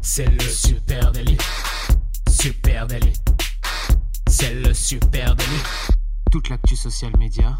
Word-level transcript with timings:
C'est 0.00 0.26
le 0.26 0.40
super 0.40 1.12
délit. 1.12 1.38
Super 2.28 2.86
délit. 2.86 3.12
C'est 4.28 4.54
le 4.54 4.74
super 4.74 5.34
délit. 5.34 5.62
Toute 6.30 6.48
l'actu 6.48 6.76
social 6.76 7.12
média 7.18 7.58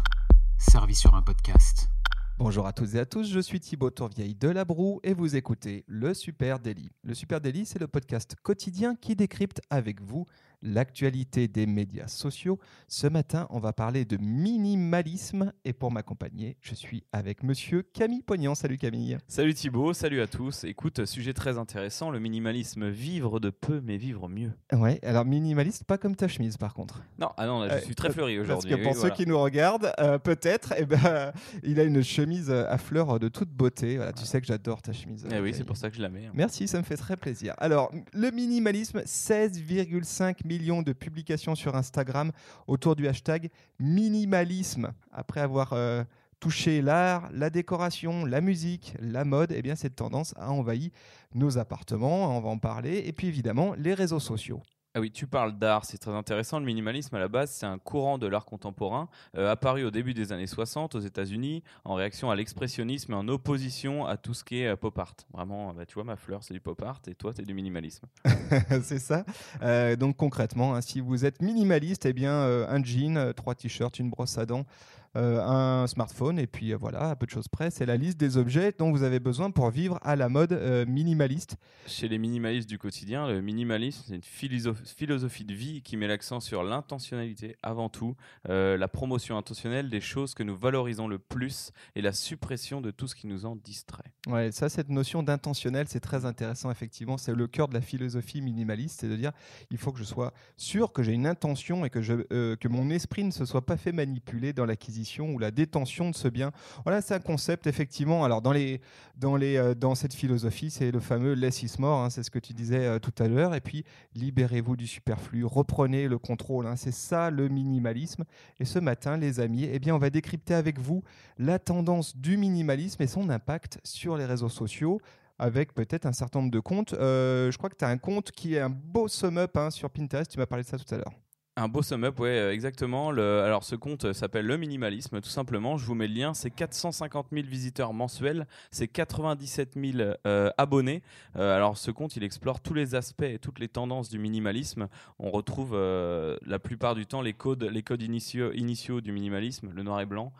servie 0.57 0.95
sur 0.95 1.15
un 1.15 1.21
podcast. 1.21 1.89
Bonjour 2.37 2.65
à 2.65 2.73
toutes 2.73 2.95
et 2.95 2.99
à 2.99 3.05
tous, 3.05 3.29
je 3.29 3.39
suis 3.39 3.59
Thibaut 3.59 3.91
Tourvieille 3.91 4.35
de 4.35 4.49
La 4.49 4.65
Broue 4.65 4.99
et 5.03 5.13
vous 5.13 5.35
écoutez 5.35 5.83
Le 5.87 6.13
Super 6.13 6.59
Daily. 6.59 6.91
Le 7.03 7.13
Super 7.13 7.39
Daily, 7.39 7.65
c'est 7.65 7.79
le 7.79 7.87
podcast 7.87 8.35
quotidien 8.41 8.95
qui 8.95 9.15
décrypte 9.15 9.61
avec 9.69 10.01
vous 10.01 10.25
l'actualité 10.63 11.47
des 11.47 11.65
médias 11.67 12.07
sociaux. 12.07 12.57
Ce 12.87 13.05
matin, 13.07 13.47
on 13.49 13.59
va 13.59 13.73
parler 13.73 14.05
de 14.05 14.17
minimalisme 14.17 15.51
et 15.65 15.73
pour 15.73 15.91
m'accompagner, 15.91 16.57
je 16.61 16.73
suis 16.73 17.03
avec 17.11 17.43
monsieur 17.43 17.81
Camille 17.83 18.23
Pognan. 18.23 18.55
Salut 18.55 18.77
Camille. 18.77 19.17
Salut 19.27 19.53
Thibaut, 19.53 19.93
salut 19.93 20.21
à 20.21 20.27
tous. 20.27 20.63
Écoute, 20.63 21.05
sujet 21.05 21.33
très 21.33 21.57
intéressant, 21.57 22.09
le 22.09 22.19
minimalisme, 22.19 22.89
vivre 22.89 23.39
de 23.39 23.49
peu 23.49 23.81
mais 23.83 23.97
vivre 23.97 24.29
mieux. 24.29 24.51
Ouais, 24.71 24.99
alors 25.03 25.25
minimaliste, 25.25 25.83
pas 25.83 25.97
comme 25.97 26.15
ta 26.15 26.27
chemise 26.27 26.57
par 26.57 26.73
contre. 26.73 27.03
Non, 27.19 27.29
ah 27.37 27.45
non, 27.45 27.59
là, 27.61 27.79
je 27.79 27.85
suis 27.85 27.95
très 27.95 28.09
fleuri 28.11 28.39
aujourd'hui. 28.39 28.69
Parce 28.71 28.81
que 28.81 28.87
pour 28.87 28.95
ceux 28.95 29.09
qui 29.09 29.27
nous 29.27 29.39
regardent, 29.39 29.91
euh, 29.99 30.17
peut-être, 30.17 30.73
eh 30.77 30.85
ben, 30.85 31.33
il 31.63 31.79
a 31.79 31.83
une 31.83 32.01
chemise 32.03 32.49
à 32.49 32.77
fleurs 32.77 33.19
de 33.19 33.27
toute 33.27 33.49
beauté. 33.49 33.97
Voilà, 33.97 34.13
Tu 34.13 34.25
sais 34.25 34.39
que 34.39 34.47
j'adore 34.47 34.81
ta 34.81 34.93
chemise. 34.93 35.27
Eh 35.31 35.39
oui, 35.39 35.53
c'est 35.53 35.65
pour 35.65 35.77
ça 35.77 35.89
que 35.89 35.95
je 35.97 36.01
la 36.01 36.09
mets. 36.09 36.25
hein. 36.27 36.31
Merci, 36.33 36.67
ça 36.67 36.77
me 36.77 36.83
fait 36.83 36.97
très 36.97 37.17
plaisir. 37.17 37.53
Alors, 37.57 37.91
le 38.13 38.31
minimalisme, 38.31 38.99
16,5 38.99 40.45
millions 40.53 40.83
de 40.83 40.93
publications 40.93 41.55
sur 41.55 41.75
Instagram 41.75 42.31
autour 42.67 42.95
du 42.95 43.07
hashtag 43.07 43.49
minimalisme. 43.79 44.93
Après 45.11 45.41
avoir 45.41 45.73
euh, 45.73 46.03
touché 46.39 46.81
l'art, 46.81 47.29
la 47.31 47.49
décoration, 47.49 48.25
la 48.25 48.41
musique, 48.41 48.95
la 48.99 49.25
mode, 49.25 49.51
eh 49.51 49.61
bien, 49.61 49.75
cette 49.75 49.95
tendance 49.95 50.33
a 50.37 50.51
envahi 50.51 50.91
nos 51.33 51.57
appartements, 51.57 52.37
on 52.37 52.41
va 52.41 52.49
en 52.49 52.59
parler, 52.59 53.03
et 53.05 53.13
puis 53.13 53.27
évidemment 53.27 53.73
les 53.77 53.93
réseaux 53.93 54.19
sociaux. 54.19 54.61
Ah 54.95 54.99
oui, 54.99 55.09
tu 55.09 55.25
parles 55.25 55.57
d'art, 55.57 55.85
c'est 55.85 55.97
très 55.97 56.11
intéressant. 56.11 56.59
Le 56.59 56.65
minimalisme, 56.65 57.15
à 57.15 57.19
la 57.19 57.27
base, 57.27 57.49
c'est 57.49 57.65
un 57.65 57.79
courant 57.79 58.19
de 58.19 58.27
l'art 58.27 58.45
contemporain 58.45 59.09
euh, 59.35 59.51
apparu 59.51 59.83
au 59.85 59.89
début 59.89 60.13
des 60.13 60.31
années 60.31 60.45
60 60.45 60.93
aux 60.93 60.99
États-Unis 60.99 61.63
en 61.83 61.95
réaction 61.95 62.29
à 62.29 62.35
l'expressionnisme 62.35 63.13
et 63.13 63.15
en 63.15 63.27
opposition 63.27 64.05
à 64.05 64.17
tout 64.17 64.35
ce 64.35 64.43
qui 64.43 64.61
est 64.61 64.67
euh, 64.67 64.75
pop 64.75 64.95
art. 64.99 65.15
Vraiment, 65.33 65.73
bah, 65.73 65.87
tu 65.87 65.95
vois, 65.95 66.03
ma 66.03 66.15
fleur, 66.15 66.43
c'est 66.43 66.53
du 66.53 66.59
pop 66.59 66.79
art 66.83 67.01
et 67.07 67.15
toi, 67.15 67.33
tu 67.33 67.41
es 67.41 67.43
du 67.43 67.55
minimalisme. 67.55 68.05
c'est 68.83 68.99
ça. 68.99 69.25
Euh, 69.63 69.95
donc 69.95 70.15
concrètement, 70.15 70.75
hein, 70.75 70.81
si 70.81 71.01
vous 71.01 71.25
êtes 71.25 71.41
minimaliste, 71.41 72.05
eh 72.05 72.13
bien, 72.13 72.33
euh, 72.33 72.67
un 72.69 72.83
jean, 72.83 73.17
euh, 73.17 73.33
trois 73.33 73.55
t-shirts, 73.55 73.97
une 73.97 74.11
brosse 74.11 74.37
à 74.37 74.45
dents, 74.45 74.67
euh, 75.15 75.41
un 75.43 75.87
smartphone, 75.87 76.39
et 76.39 76.47
puis 76.47 76.73
euh, 76.73 76.77
voilà, 76.77 77.09
à 77.11 77.15
peu 77.15 77.25
de 77.25 77.31
choses 77.31 77.47
près, 77.47 77.69
c'est 77.69 77.85
la 77.85 77.97
liste 77.97 78.17
des 78.17 78.37
objets 78.37 78.73
dont 78.77 78.91
vous 78.91 79.03
avez 79.03 79.19
besoin 79.19 79.51
pour 79.51 79.69
vivre 79.69 79.99
à 80.01 80.15
la 80.15 80.29
mode 80.29 80.53
euh, 80.53 80.85
minimaliste. 80.85 81.57
Chez 81.85 82.07
les 82.07 82.17
minimalistes 82.17 82.67
du 82.67 82.79
quotidien, 82.79 83.27
le 83.27 83.41
minimalisme, 83.41 84.03
c'est 84.07 84.15
une 84.15 84.21
philosoph- 84.21 84.95
philosophie 84.95 85.45
de 85.45 85.53
vie 85.53 85.81
qui 85.81 85.97
met 85.97 86.07
l'accent 86.07 86.39
sur 86.39 86.63
l'intentionnalité 86.63 87.57
avant 87.61 87.89
tout, 87.89 88.15
euh, 88.49 88.77
la 88.77 88.87
promotion 88.87 89.37
intentionnelle 89.37 89.89
des 89.89 90.01
choses 90.01 90.33
que 90.33 90.43
nous 90.43 90.55
valorisons 90.55 91.07
le 91.07 91.19
plus 91.19 91.71
et 91.95 92.01
la 92.01 92.13
suppression 92.13 92.81
de 92.81 92.89
tout 92.89 93.07
ce 93.07 93.15
qui 93.15 93.27
nous 93.27 93.45
en 93.45 93.55
distrait. 93.55 94.11
Ouais, 94.27 94.51
ça, 94.51 94.69
cette 94.69 94.89
notion 94.89 95.21
d'intentionnel, 95.21 95.87
c'est 95.89 95.99
très 95.99 96.25
intéressant, 96.25 96.71
effectivement. 96.71 97.17
C'est 97.17 97.35
le 97.35 97.47
cœur 97.47 97.67
de 97.67 97.73
la 97.73 97.81
philosophie 97.81 98.41
minimaliste, 98.41 99.01
c'est 99.01 99.09
de 99.09 99.15
dire 99.15 99.31
il 99.69 99.77
faut 99.77 99.91
que 99.91 99.99
je 99.99 100.05
sois 100.05 100.33
sûr 100.57 100.93
que 100.93 101.03
j'ai 101.03 101.11
une 101.11 101.27
intention 101.27 101.85
et 101.85 101.89
que, 101.89 102.01
je, 102.01 102.25
euh, 102.31 102.55
que 102.55 102.67
mon 102.67 102.89
esprit 102.89 103.23
ne 103.23 103.31
se 103.31 103.45
soit 103.45 103.65
pas 103.65 103.77
fait 103.77 103.91
manipuler 103.91 104.53
dans 104.53 104.65
l'acquisition 104.65 105.02
ou 105.33 105.39
la 105.39 105.51
détention 105.51 106.09
de 106.09 106.15
ce 106.15 106.27
bien. 106.27 106.51
Voilà, 106.83 107.01
c'est 107.01 107.13
un 107.13 107.19
concept, 107.19 107.67
effectivement. 107.67 108.23
Alors, 108.23 108.41
dans, 108.41 108.51
les, 108.51 108.81
dans, 109.17 109.35
les, 109.35 109.57
euh, 109.57 109.75
dans 109.75 109.95
cette 109.95 110.13
philosophie, 110.13 110.69
c'est 110.69 110.91
le 110.91 110.99
fameux 110.99 111.33
less 111.33 111.63
is 111.63 111.75
more, 111.79 111.99
hein, 111.99 112.09
c'est 112.09 112.23
ce 112.23 112.31
que 112.31 112.39
tu 112.39 112.53
disais 112.53 112.85
euh, 112.85 112.99
tout 112.99 113.13
à 113.23 113.27
l'heure. 113.27 113.55
Et 113.55 113.61
puis, 113.61 113.83
libérez-vous 114.15 114.75
du 114.75 114.87
superflu, 114.87 115.45
reprenez 115.45 116.07
le 116.07 116.17
contrôle. 116.17 116.67
hein. 116.67 116.75
c'est 116.75 116.93
ça 116.93 117.29
le 117.29 117.47
minimalisme. 117.49 118.23
Et 118.59 118.65
ce 118.65 118.79
matin, 118.79 119.17
les 119.17 119.39
amis, 119.39 119.67
eh 119.71 119.79
bien, 119.79 119.95
on 119.95 119.99
va 119.99 120.09
décrypter 120.09 120.53
avec 120.53 120.79
vous 120.79 121.03
la 121.37 121.59
tendance 121.59 122.17
du 122.17 122.37
minimalisme 122.37 123.01
et 123.01 123.07
son 123.07 123.29
impact 123.29 123.79
sur 123.83 124.17
les 124.17 124.25
réseaux 124.25 124.49
sociaux 124.49 124.99
avec 125.39 125.73
peut-être 125.73 126.05
un 126.05 126.13
certain 126.13 126.39
nombre 126.39 126.51
de 126.51 126.59
comptes. 126.59 126.93
Euh, 126.93 127.51
je 127.51 127.57
crois 127.57 127.69
que 127.69 127.75
tu 127.75 127.85
as 127.85 127.89
un 127.89 127.97
compte 127.97 128.31
qui 128.31 128.55
est 128.55 128.59
un 128.59 128.69
beau 128.69 129.07
sum-up 129.07 129.57
hein, 129.57 129.71
sur 129.71 129.89
Pinterest, 129.89 130.31
tu 130.31 130.37
m'as 130.37 130.45
parlé 130.45 130.63
de 130.63 130.69
ça 130.69 130.77
tout 130.77 130.93
à 130.93 130.97
l'heure. 130.97 131.11
Un 131.55 131.67
beau 131.67 131.83
sum-up, 131.83 132.19
ouais, 132.19 132.29
euh, 132.29 132.51
exactement. 132.51 133.09
Alors, 133.09 133.63
ce 133.63 133.75
compte 133.75 134.05
euh, 134.05 134.13
s'appelle 134.13 134.47
Le 134.47 134.57
Minimalisme, 134.57 135.21
tout 135.21 135.29
simplement. 135.29 135.77
Je 135.77 135.85
vous 135.85 135.93
mets 135.93 136.07
le 136.07 136.15
lien. 136.15 136.33
C'est 136.33 136.49
450 136.49 137.27
000 137.31 137.45
visiteurs 137.45 137.93
mensuels. 137.93 138.47
C'est 138.71 138.87
97 138.87 139.75
000 139.75 140.13
euh, 140.25 140.49
abonnés. 140.57 141.03
Alors, 141.35 141.77
ce 141.77 141.91
compte, 141.91 142.15
il 142.15 142.23
explore 142.23 142.59
tous 142.59 142.73
les 142.73 142.95
aspects 142.95 143.21
et 143.21 143.37
toutes 143.37 143.59
les 143.59 143.67
tendances 143.67 144.09
du 144.09 144.17
minimalisme. 144.17 144.87
On 145.19 145.29
retrouve 145.29 145.73
la 145.75 146.59
plupart 146.59 146.95
du 146.95 147.05
temps 147.05 147.21
les 147.21 147.33
codes, 147.33 147.63
les 147.63 147.83
codes 147.83 148.01
initiaux, 148.01 149.01
du 149.01 149.11
minimalisme, 149.11 149.71
le 149.71 149.83
noir 149.83 150.01
et 150.01 150.05
blanc, 150.05 150.33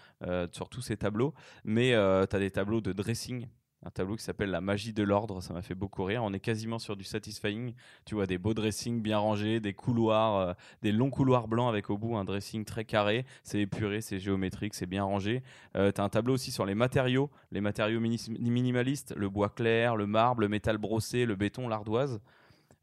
sur 0.51 0.69
tous 0.69 0.81
ces 0.81 0.97
tableaux. 0.97 1.33
Mais 1.63 1.91
tu 1.91 2.35
as 2.35 2.39
des 2.39 2.51
tableaux 2.51 2.81
de 2.81 2.91
dressing. 2.91 3.47
Un 3.85 3.89
tableau 3.89 4.15
qui 4.15 4.23
s'appelle 4.23 4.49
La 4.49 4.61
magie 4.61 4.93
de 4.93 5.03
l'ordre, 5.03 5.41
ça 5.41 5.53
m'a 5.53 5.61
fait 5.61 5.75
beaucoup 5.75 6.05
rire. 6.05 6.23
On 6.23 6.31
est 6.31 6.39
quasiment 6.39 6.79
sur 6.79 6.95
du 6.95 7.03
satisfying. 7.03 7.73
Tu 8.05 8.15
vois 8.15 8.25
des 8.27 8.37
beaux 8.37 8.53
dressings 8.53 9.01
bien 9.01 9.17
rangés, 9.17 9.59
des 9.59 9.73
couloirs, 9.73 10.35
euh, 10.37 10.53
des 10.81 10.93
longs 10.93 11.09
couloirs 11.09 11.49
blancs 11.49 11.67
avec 11.67 11.89
au 11.89 11.97
bout 11.97 12.15
un 12.15 12.23
dressing 12.23 12.63
très 12.63 12.85
carré. 12.85 13.25
C'est 13.43 13.59
épuré, 13.59 13.99
c'est 13.99 14.19
géométrique, 14.19 14.73
c'est 14.73 14.85
bien 14.85 15.03
rangé. 15.03 15.43
Euh, 15.75 15.91
tu 15.91 15.99
as 15.99 16.03
un 16.05 16.09
tableau 16.09 16.33
aussi 16.33 16.51
sur 16.51 16.65
les 16.65 16.75
matériaux, 16.75 17.29
les 17.51 17.59
matériaux 17.59 17.99
mini- 17.99 18.29
minimalistes, 18.39 19.13
le 19.17 19.27
bois 19.29 19.49
clair, 19.49 19.97
le 19.97 20.07
marbre, 20.07 20.41
le 20.41 20.47
métal 20.47 20.77
brossé, 20.77 21.25
le 21.25 21.35
béton, 21.35 21.67
l'ardoise. 21.67 22.21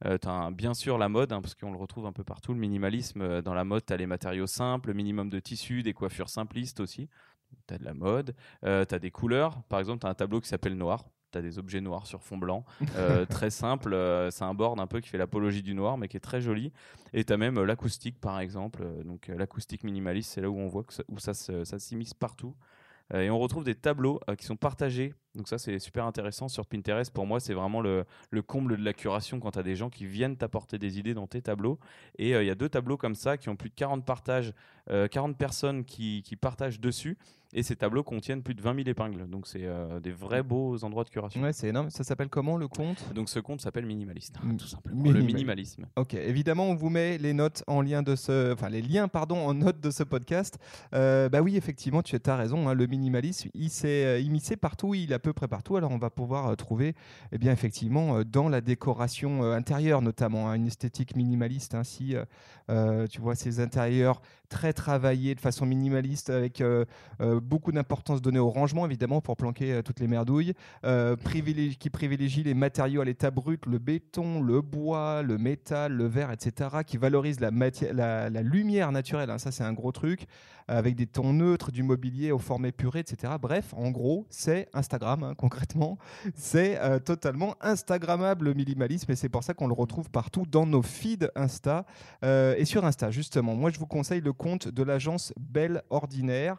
Euh, 0.07 0.17
tu 0.17 0.29
as 0.29 0.51
bien 0.51 0.73
sûr 0.73 0.97
la 0.97 1.11
mode, 1.11 1.31
hein, 1.33 1.43
parce 1.43 1.55
qu'on 1.55 1.73
le 1.73 1.77
retrouve 1.77 2.07
un 2.07 2.13
peu 2.13 2.25
partout, 2.25 2.55
le 2.55 2.59
minimalisme. 2.59 3.21
euh, 3.21 3.43
dans 3.43 3.53
la 3.53 3.65
mode, 3.65 3.85
tu 3.85 3.93
as 3.93 3.99
les 3.99 4.07
matériaux 4.07 4.47
simples, 4.47 4.89
le 4.89 4.95
minimum 4.95 5.29
de 5.29 5.39
tissu, 5.41 5.83
des 5.83 5.93
coiffures 5.93 6.31
simplistes 6.31 6.81
aussi. 6.81 7.09
Tu 7.67 7.75
as 7.75 7.79
de 7.79 7.85
la 7.85 7.95
mode, 7.95 8.35
euh, 8.65 8.85
tu 8.85 8.95
as 8.95 8.99
des 8.99 9.11
couleurs. 9.11 9.63
Par 9.69 9.79
exemple, 9.79 10.01
tu 10.01 10.07
as 10.07 10.11
un 10.11 10.15
tableau 10.15 10.41
qui 10.41 10.49
s'appelle 10.49 10.77
Noir. 10.77 11.05
Tu 11.33 11.39
as 11.39 11.43
des 11.43 11.59
objets 11.59 11.81
noirs 11.81 12.07
sur 12.07 12.23
fond 12.23 12.39
blanc. 12.39 12.65
Euh, 12.97 13.25
très 13.29 13.51
simple. 13.51 13.95
euh, 13.95 14.31
c'est 14.31 14.45
un 14.45 14.55
board 14.55 14.81
un 14.81 14.87
peu 14.87 15.01
qui 15.01 15.09
fait 15.09 15.19
l'apologie 15.19 15.63
du 15.63 15.75
noir, 15.75 15.97
mais 15.97 16.09
qui 16.09 16.17
est 16.17 16.21
très 16.21 16.41
joli. 16.41 16.73
Et 17.13 17.25
tu 17.25 17.33
as 17.33 17.37
même 17.37 17.59
euh, 17.59 17.65
l'acoustique, 17.65 18.21
par 18.21 18.41
exemple. 18.41 18.85
Donc, 19.05 19.29
l'acoustique 19.29 19.85
minimaliste, 19.85 20.33
c'est 20.33 20.41
là 20.41 20.51
où 20.51 20.59
on 20.59 20.67
voit 20.67 20.83
que 20.83 20.93
ça, 20.93 21.05
où 21.09 21.19
ça, 21.19 21.35
s'immisce 21.79 22.15
partout. 22.15 22.55
Et 23.13 23.29
on 23.29 23.41
retrouve 23.41 23.65
des 23.65 23.75
tableaux 23.75 24.21
qui 24.39 24.47
sont 24.47 24.55
partagés. 24.55 25.15
Donc 25.35 25.49
ça, 25.49 25.59
c'est 25.59 25.81
super 25.81 26.05
intéressant 26.05 26.49
sur 26.49 26.65
Pinterest. 26.65 27.13
Pour 27.13 27.27
moi, 27.27 27.41
c'est 27.41 27.55
vraiment 27.55 27.81
le, 27.81 28.05
le 28.31 28.43
comble 28.43 28.77
de 28.77 28.85
la 28.85 28.93
curation 28.93 29.41
quand 29.41 29.51
tu 29.51 29.59
as 29.59 29.65
des 29.65 29.75
gens 29.75 29.91
qui 29.91 30.07
viennent 30.07 30.37
t'apporter 30.37 30.79
des 30.79 31.01
idées 31.01 31.13
dans 31.13 31.27
tes 31.27 31.43
tableaux. 31.43 31.81
Et 32.19 32.31
il 32.31 32.47
y 32.47 32.51
a 32.51 32.55
deux 32.55 32.69
tableaux 32.69 32.97
comme 32.97 33.17
ça 33.17 33.37
qui 33.37 33.49
ont 33.49 33.57
plus 33.57 33.71
de 33.71 33.75
40 33.75 34.05
partages, 34.05 34.53
euh, 34.91 35.09
40 35.09 35.37
personnes 35.37 35.85
qui, 35.85 36.23
qui 36.23 36.37
partagent 36.37 36.79
dessus. 36.79 37.19
Et 37.53 37.63
ces 37.65 37.75
tableaux 37.75 38.05
contiennent 38.05 38.43
plus 38.43 38.55
de 38.55 38.63
20 38.63 38.75
000 38.77 38.89
épingles. 38.89 39.29
Donc 39.29 39.47
c'est 39.49 39.65
euh, 39.65 39.99
des 39.99 40.13
vrais 40.13 40.43
beaux 40.45 40.85
endroits 40.85 41.03
de 41.05 41.11
curation. 41.11 41.43
Ouais, 41.43 41.53
c'est 41.53 41.69
énorme. 41.69 41.91
Ça 41.91 42.05
s'appelle 42.05 42.29
comment 42.29 42.57
le 42.57 42.69
compte? 42.69 43.13
Donc 43.13 43.29
ce 43.29 43.41
compte 43.41 43.61
s'appelle 43.61 43.87
Minimaliste, 43.87 44.37
Mm, 44.43 44.57
tout 44.57 44.67
simplement. 44.69 45.03
Le 45.03 45.11
minimal- 45.11 45.27
minimalisme. 45.27 45.87
Ok, 45.97 46.15
évidemment, 46.15 46.67
on 46.69 46.77
vous 46.77 46.91
met 46.91 47.19
les 47.19 47.33
notes 47.33 47.65
en 47.67 47.83
lien 47.83 48.03
de 48.03 48.15
ce, 48.15 48.53
enfin 48.53 48.69
les 48.69 48.83
liens, 48.83 49.09
pardon, 49.09 49.37
en 49.39 49.55
note 49.55 49.81
de 49.81 49.91
ce 49.91 50.05
podcast. 50.05 50.59
Euh, 50.95 51.29
bah 51.29 51.41
oui, 51.43 51.57
effectivement, 51.57 52.03
tu 52.03 52.17
as 52.25 52.37
raison. 52.37 52.69
hein, 52.69 52.75
le 52.75 52.87
minimalisme, 52.87 53.51
il 53.55 53.71
s'est 53.71 54.05
euh, 54.05 54.21
immiscé 54.21 54.57
partout, 54.57 54.95
il 54.95 55.11
est 55.11 55.15
à 55.15 55.19
peu 55.19 55.33
près 55.33 55.49
partout. 55.49 55.77
Alors, 55.77 55.91
on 55.91 55.99
va 55.99 56.11
pouvoir 56.11 56.49
euh, 56.51 56.55
trouver, 56.55 56.95
eh 57.33 57.39
bien, 57.39 57.51
effectivement, 57.53 58.23
dans 58.23 58.49
la 58.49 58.61
décoration 58.61 59.43
intérieure, 59.43 60.03
notamment, 60.03 60.49
hein, 60.49 60.55
une 60.55 60.67
esthétique 60.69 61.17
minimaliste. 61.17 61.75
Ainsi, 61.75 62.15
tu 63.11 63.21
vois 63.21 63.35
ces 63.35 63.59
intérieurs 63.61 64.23
très 64.51 64.73
travaillés 64.75 65.35
de 65.35 65.41
façon 65.41 65.65
minimaliste, 65.65 66.29
avec 66.29 66.61
euh, 66.61 66.85
euh, 67.23 67.41
beaucoup 67.41 67.73
d'importance 67.73 68.21
donnée 68.21 68.41
au 68.41 68.51
rangement, 68.51 68.85
évidemment, 68.85 69.23
pour 69.23 69.37
planquer 69.37 69.73
euh, 69.73 69.83
toutes 69.83 70.01
les 70.01 70.09
merdouilles, 70.09 70.55
qui 71.79 71.91
privilégie 71.91 72.43
les 72.43 72.55
matériaux 72.55 73.01
à 73.01 73.05
l'état 73.05 73.31
brut, 73.31 73.65
le 73.65 73.79
béton, 73.79 74.43
le 74.43 74.61
bois, 74.61 75.23
le 75.23 75.39
métal, 75.39 75.93
le 75.93 76.07
verre, 76.07 76.33
etc., 76.33 76.71
qui 76.85 76.99
valorise 76.99 77.41
la, 77.41 77.51
la, 77.93 78.29
la 78.29 78.43
lumière 78.43 78.93
naturelle. 78.93 79.31
hein, 79.31 79.39
ça, 79.39 79.53
c'est 79.53 79.65
un 79.65 79.73
gros 79.73 79.93
truc, 79.93 80.27
avec 80.67 80.95
des 80.95 81.07
tons 81.07 81.33
neutres, 81.33 81.71
du 81.73 81.83
mobilier 81.83 82.33
aux 82.33 82.39
formes 82.39 82.67
épurées, 82.67 83.01
etc. 83.01 83.33
Bref, 83.41 83.73
en 83.77 83.91
gros, 83.91 84.27
c'est 84.31 84.69
Instagram, 84.73 85.23
hein, 85.23 85.35
concrètement. 85.37 85.99
C'est 86.35 86.79
totalement 87.05 87.55
Instagrammable, 87.61 88.47
le 88.47 88.55
minimalisme, 88.55 89.11
et 89.13 89.17
c'est 89.17 89.29
pour 89.29 89.45
ça 89.45 89.55
qu'on 89.55 89.69
le 89.69 89.75
retrouve 89.75 90.11
partout 90.11 90.45
dans 90.47 90.67
nos 90.67 90.83
feeds 90.83 91.29
Insta. 91.37 91.87
Et 92.23 92.65
sur 92.65 92.85
Insta, 92.85 93.11
justement, 93.11 93.55
moi, 93.55 93.71
je 93.71 93.79
vous 93.79 93.87
conseille 93.87 94.21
le 94.21 94.33
compte 94.41 94.69
de 94.69 94.83
l'agence 94.83 95.35
Belle 95.39 95.83
Ordinaire, 95.91 96.57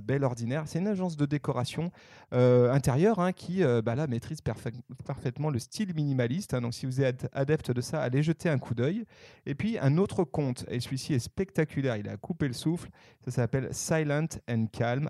Belle 0.00 0.24
Ordinaire. 0.24 0.64
C'est 0.66 0.78
une 0.78 0.88
agence 0.88 1.16
de 1.16 1.24
décoration 1.24 1.90
euh, 2.34 2.70
intérieure 2.70 3.18
hein, 3.18 3.32
qui 3.32 3.64
euh, 3.64 3.80
bah 3.80 3.94
là, 3.94 4.06
maîtrise 4.06 4.40
parfa- 4.42 4.78
parfaitement 5.06 5.48
le 5.48 5.58
style 5.58 5.94
minimaliste. 5.94 6.52
hein. 6.52 6.60
donc 6.60 6.74
si 6.74 6.84
vous 6.84 7.00
êtes 7.00 7.28
adepte 7.32 7.70
de 7.70 7.80
ça, 7.80 8.02
allez 8.02 8.22
jeter 8.22 8.50
un 8.50 8.58
coup 8.58 8.74
d'œil. 8.74 9.04
Et 9.46 9.54
puis 9.54 9.78
un 9.78 9.96
autre 9.96 10.24
compte, 10.24 10.66
et 10.68 10.80
celui-ci 10.80 11.14
est 11.14 11.18
spectaculaire, 11.18 11.96
il 11.96 12.08
a 12.10 12.18
coupé 12.18 12.46
le 12.46 12.52
souffle. 12.52 12.90
Ça 13.24 13.30
s'appelle 13.30 13.68
Silent 13.72 14.28
and 14.50 14.66
Calm, 14.70 15.08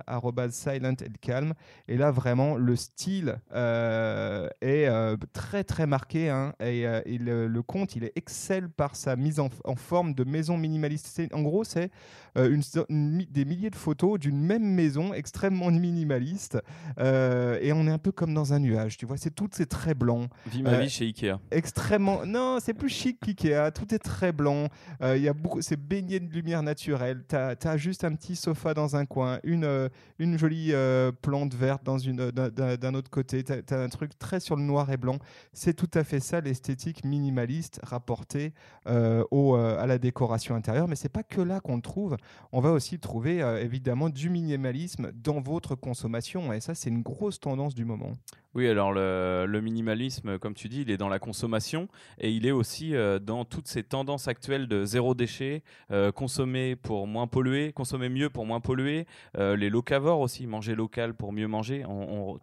Silent 0.50 0.96
and 1.02 1.14
Calm. 1.20 1.52
Et 1.88 1.96
là, 1.96 2.12
vraiment, 2.12 2.56
le 2.56 2.76
style 2.76 3.40
euh, 3.52 4.48
est 4.60 4.88
très 5.32 5.64
très 5.64 5.86
marqué. 5.86 6.30
hein, 6.30 6.54
et 6.60 7.18
le, 7.18 7.48
le 7.48 7.62
compte, 7.62 7.96
il 7.96 8.04
excelle 8.14 8.68
par 8.68 8.94
sa 8.94 9.16
mise 9.16 9.40
en, 9.40 9.48
en 9.64 9.76
forme 9.76 10.14
de 10.14 10.24
maison 10.24 10.56
minimaliste. 10.56 11.22
En 11.32 11.42
gros, 11.42 11.64
c'est 11.72 11.90
euh, 12.38 12.50
une, 12.50 12.62
une 12.88 13.24
des 13.30 13.44
milliers 13.44 13.70
de 13.70 13.76
photos 13.76 14.18
d'une 14.18 14.40
même 14.40 14.64
maison 14.64 15.12
extrêmement 15.14 15.70
minimaliste. 15.70 16.58
Euh, 16.98 17.58
et 17.60 17.72
on 17.72 17.86
est 17.86 17.90
un 17.90 17.98
peu 17.98 18.12
comme 18.12 18.34
dans 18.34 18.52
un 18.52 18.58
nuage. 18.58 18.96
Tu 18.96 19.06
vois, 19.06 19.16
c'est 19.16 19.30
tout, 19.34 19.48
c'est 19.52 19.68
très 19.68 19.94
blanc 19.94 20.28
Vie 20.46 20.62
ma 20.62 20.70
Euh, 20.70 20.80
vie 20.80 20.88
chez 20.90 21.04
Ikea. 21.06 21.38
extrêmement. 21.50 22.24
Non, 22.26 22.58
c'est 22.60 22.74
plus 22.74 22.88
chic 22.88 23.18
qu'IKEA. 23.20 23.70
Tout 23.70 23.94
est 23.94 23.98
très 23.98 24.32
blanc. 24.32 24.68
Euh, 25.02 25.16
Il 25.16 25.22
y 25.22 25.28
a 25.28 25.32
beaucoup. 25.34 25.60
C'est 25.62 25.76
baigné 25.80 26.20
de 26.20 26.32
lumière 26.32 26.62
naturelle. 26.62 27.24
Tu 27.28 27.36
as, 27.36 27.76
juste 27.76 28.04
un 28.04 28.14
petit 28.14 28.36
sofa 28.36 28.74
dans 28.74 28.96
un 28.96 29.04
coin, 29.06 29.38
une, 29.44 29.64
euh, 29.64 29.88
une 30.18 30.38
jolie 30.38 30.70
euh, 30.72 31.12
plante 31.12 31.54
verte 31.54 31.82
dans 31.84 31.98
une 31.98 32.30
d'un- 32.30 32.94
autre 32.94 33.10
côté. 33.10 33.44
Tu 33.44 33.52
as, 33.52 33.78
un 33.80 33.88
truc 33.88 34.18
très 34.18 34.40
sur 34.40 34.56
le 34.56 34.62
noir 34.62 34.90
et 34.90 34.96
blanc. 34.96 35.18
C'est 35.52 35.74
tout 35.74 35.90
à 35.94 36.04
fait 36.04 36.20
ça 36.20 36.40
l'esthétique 36.40 37.04
minimaliste 37.04 37.80
rapportée 37.82 38.52
euh, 38.86 39.24
au, 39.30 39.56
euh, 39.56 39.80
à 39.82 39.86
la 39.86 39.98
décoration 39.98 40.54
intérieure. 40.54 40.88
Mais 40.88 40.96
c'est 40.96 41.08
pas 41.08 41.22
que 41.22 41.40
là 41.40 41.60
qu'on 41.62 41.76
le 41.76 41.82
trouve. 41.82 42.16
On 42.52 42.60
va 42.60 42.72
aussi 42.72 42.98
trouver 42.98 43.42
euh, 43.42 43.62
évidemment 43.62 44.10
du 44.10 44.30
minimalisme 44.30 45.12
dans 45.12 45.40
votre 45.40 45.74
consommation. 45.74 46.52
Et 46.52 46.60
ça, 46.60 46.74
c'est 46.74 46.90
une 46.90 47.02
grosse 47.02 47.40
tendance 47.40 47.74
du 47.74 47.84
moment. 47.84 48.12
Oui, 48.54 48.68
alors 48.68 48.92
le, 48.92 49.60
minimalisme, 49.62 50.38
comme 50.38 50.52
tu 50.52 50.68
dis, 50.68 50.82
il 50.82 50.90
est 50.90 50.98
dans 50.98 51.08
la 51.08 51.18
consommation 51.18 51.88
et 52.18 52.30
il 52.30 52.46
est 52.46 52.50
aussi 52.50 52.94
euh, 52.94 53.18
dans 53.18 53.46
toutes 53.46 53.66
ces 53.66 53.82
tendances 53.82 54.28
actuelles 54.28 54.68
de 54.68 54.84
zéro 54.84 55.14
déchet, 55.14 55.62
euh, 55.90 56.12
consommer 56.12 56.76
pour 56.76 57.06
moins 57.06 57.26
polluer, 57.26 57.72
consommer 57.72 58.10
mieux 58.10 58.28
pour 58.28 58.44
moins 58.44 58.60
polluer, 58.60 59.06
les 59.38 59.70
locavores 59.70 60.20
aussi, 60.20 60.46
manger 60.46 60.74
local 60.74 61.14
pour 61.14 61.32
mieux 61.32 61.46
manger. 61.46 61.84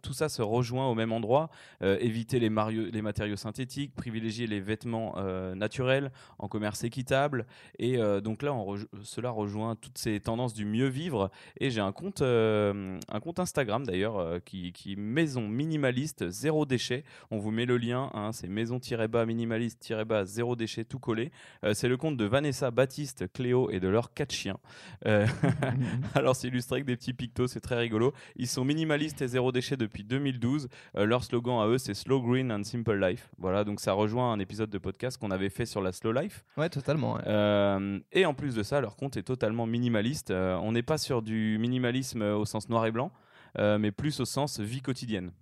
Tout 0.02 0.12
ça 0.12 0.28
se 0.28 0.42
rejoint 0.42 0.88
au 0.88 0.94
même 0.94 1.12
endroit. 1.12 1.50
Éviter 1.80 2.40
les, 2.40 2.50
matériaux 2.50 3.36
synthétiques, 3.36 3.94
privilégier 3.94 4.46
les 4.46 4.60
vêtements 4.60 5.14
naturels 5.54 6.10
en 6.38 6.48
commerce 6.48 6.84
équitable. 6.84 7.46
Et 7.78 7.98
donc 8.22 8.42
là, 8.42 8.52
on 8.52 8.76
cela 9.10 9.30
rejoint 9.30 9.74
toutes 9.74 9.98
ces 9.98 10.20
tendances 10.20 10.54
du 10.54 10.64
mieux 10.64 10.86
vivre. 10.88 11.30
Et 11.58 11.70
j'ai 11.70 11.80
un 11.80 11.92
compte, 11.92 12.22
euh, 12.22 12.98
un 13.08 13.20
compte 13.20 13.40
Instagram 13.40 13.84
d'ailleurs 13.84 14.18
euh, 14.18 14.38
qui, 14.38 14.72
qui 14.72 14.92
est 14.92 14.96
maison 14.96 15.48
minimaliste 15.48 16.30
zéro 16.30 16.64
déchet. 16.64 17.04
On 17.30 17.38
vous 17.38 17.50
met 17.50 17.66
le 17.66 17.76
lien, 17.76 18.10
hein, 18.14 18.30
c'est 18.32 18.48
maison-bas 18.48 19.26
minimaliste-bas 19.26 20.24
zéro 20.24 20.56
déchet 20.56 20.84
tout 20.84 20.98
collé. 20.98 21.32
Euh, 21.64 21.74
c'est 21.74 21.88
le 21.88 21.96
compte 21.96 22.16
de 22.16 22.24
Vanessa, 22.24 22.70
Baptiste, 22.70 23.32
Cléo 23.32 23.70
et 23.70 23.80
de 23.80 23.88
leurs 23.88 24.14
quatre 24.14 24.32
chiens. 24.32 24.58
Alors 26.14 26.36
c'est 26.36 26.48
illustré 26.48 26.76
avec 26.76 26.86
des 26.86 26.96
petits 26.96 27.12
pictos, 27.12 27.48
c'est 27.48 27.60
très 27.60 27.76
rigolo. 27.76 28.12
Ils 28.36 28.46
sont 28.46 28.64
minimalistes 28.64 29.22
et 29.22 29.28
zéro 29.28 29.50
déchet 29.52 29.76
depuis 29.76 30.04
2012. 30.04 30.68
Euh, 30.96 31.04
leur 31.04 31.24
slogan 31.24 31.60
à 31.60 31.66
eux, 31.66 31.78
c'est 31.78 31.94
Slow 31.94 32.22
Green 32.22 32.52
and 32.52 32.64
Simple 32.64 32.94
Life. 32.94 33.30
Voilà, 33.38 33.64
donc 33.64 33.80
ça 33.80 33.92
rejoint 33.92 34.32
un 34.32 34.38
épisode 34.38 34.70
de 34.70 34.78
podcast 34.78 35.18
qu'on 35.18 35.30
avait 35.30 35.50
fait 35.50 35.66
sur 35.66 35.80
la 35.80 35.92
slow 35.92 36.12
life. 36.12 36.44
Ouais, 36.56 36.68
totalement. 36.68 37.14
ouais. 37.14 38.00
Et 38.12 38.26
en 38.26 38.34
plus 38.34 38.54
de 38.54 38.62
ça, 38.62 38.80
leur 38.80 38.89
compte 38.96 39.16
est 39.16 39.22
totalement 39.22 39.66
minimaliste. 39.66 40.30
Euh, 40.30 40.56
on 40.56 40.72
n'est 40.72 40.82
pas 40.82 40.98
sur 40.98 41.22
du 41.22 41.58
minimalisme 41.58 42.22
au 42.22 42.44
sens 42.44 42.68
noir 42.68 42.86
et 42.86 42.90
blanc, 42.90 43.12
euh, 43.58 43.78
mais 43.78 43.90
plus 43.90 44.20
au 44.20 44.24
sens 44.24 44.60
vie 44.60 44.82
quotidienne. 44.82 45.32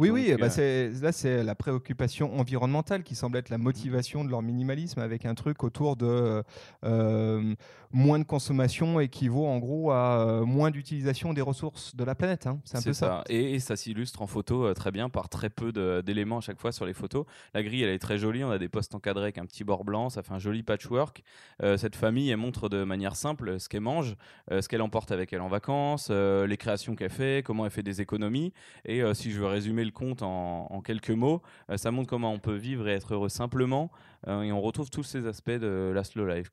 Oui, 0.00 0.08
Donc, 0.08 0.16
oui, 0.16 0.34
bah 0.38 0.46
euh, 0.46 0.48
c'est, 0.48 0.90
là 1.02 1.12
c'est 1.12 1.42
la 1.42 1.54
préoccupation 1.54 2.38
environnementale 2.38 3.02
qui 3.02 3.14
semble 3.14 3.36
être 3.36 3.50
la 3.50 3.58
motivation 3.58 4.24
de 4.24 4.30
leur 4.30 4.40
minimalisme 4.40 5.00
avec 5.00 5.26
un 5.26 5.34
truc 5.34 5.62
autour 5.62 5.96
de 5.96 6.06
euh, 6.06 6.42
euh, 6.84 7.54
moins 7.92 8.18
de 8.18 8.24
consommation 8.24 8.98
équivaut 9.00 9.46
en 9.46 9.58
gros 9.58 9.90
à 9.90 10.42
moins 10.46 10.70
d'utilisation 10.70 11.34
des 11.34 11.42
ressources 11.42 11.94
de 11.94 12.04
la 12.04 12.14
planète. 12.14 12.46
hein. 12.46 12.60
C'est 12.64 12.78
un 12.78 12.82
peu 12.82 12.92
ça. 12.92 13.24
Et, 13.28 13.54
et 13.54 13.58
ça 13.58 13.76
s'illustre 13.76 14.22
en 14.22 14.26
photo 14.26 14.64
euh, 14.64 14.74
très 14.74 14.90
bien 14.90 15.10
par 15.10 15.28
très 15.28 15.50
peu 15.50 15.70
d'éléments 16.02 16.38
à 16.38 16.40
chaque 16.40 16.60
fois 16.60 16.72
sur 16.72 16.86
les 16.86 16.94
photos. 16.94 17.26
La 17.52 17.62
grille, 17.62 17.82
elle 17.82 17.90
est 17.90 17.98
très 17.98 18.16
jolie. 18.16 18.42
On 18.42 18.50
a 18.50 18.58
des 18.58 18.68
postes 18.68 18.94
encadrés 18.94 19.24
avec 19.24 19.38
un 19.38 19.44
petit 19.44 19.64
bord 19.64 19.84
blanc. 19.84 20.08
Ça 20.08 20.22
fait 20.22 20.32
un 20.32 20.38
joli 20.38 20.62
patchwork. 20.62 21.22
Euh, 21.62 21.76
cette 21.76 21.96
famille, 21.96 22.30
elle 22.30 22.38
montre 22.38 22.68
de 22.68 22.84
manière 22.84 23.16
simple 23.16 23.60
ce 23.60 23.68
qu'elle 23.68 23.80
mange, 23.82 24.16
ce 24.50 24.66
qu'elle 24.66 24.82
emporte 24.82 25.12
avec 25.12 25.32
elle 25.32 25.42
en 25.42 25.48
vacances, 25.48 26.10
les 26.10 26.56
créations 26.56 26.94
qu'elle 26.96 27.10
fait, 27.10 27.44
comment 27.44 27.64
elle 27.66 27.70
fait 27.70 27.82
des 27.82 28.00
économies. 28.00 28.52
Et 28.84 29.02
si 29.14 29.30
je 29.30 29.40
veux 29.40 29.46
résumer 29.46 29.84
le 29.84 29.89
compte 29.92 30.22
en, 30.22 30.80
quelques 30.84 31.10
mots, 31.10 31.42
euh, 31.70 31.76
ça 31.76 31.90
montre 31.90 32.08
comment 32.08 32.32
on 32.32 32.38
peut 32.38 32.56
vivre 32.56 32.88
et 32.88 32.92
être 32.92 33.14
heureux 33.14 33.28
simplement. 33.28 33.90
Euh, 34.28 34.42
et 34.42 34.52
on 34.52 34.60
retrouve 34.60 34.90
tous 34.90 35.02
ces 35.02 35.26
aspects 35.26 35.50
de 35.50 35.92
la 35.94 36.04
slow 36.04 36.26
life 36.26 36.50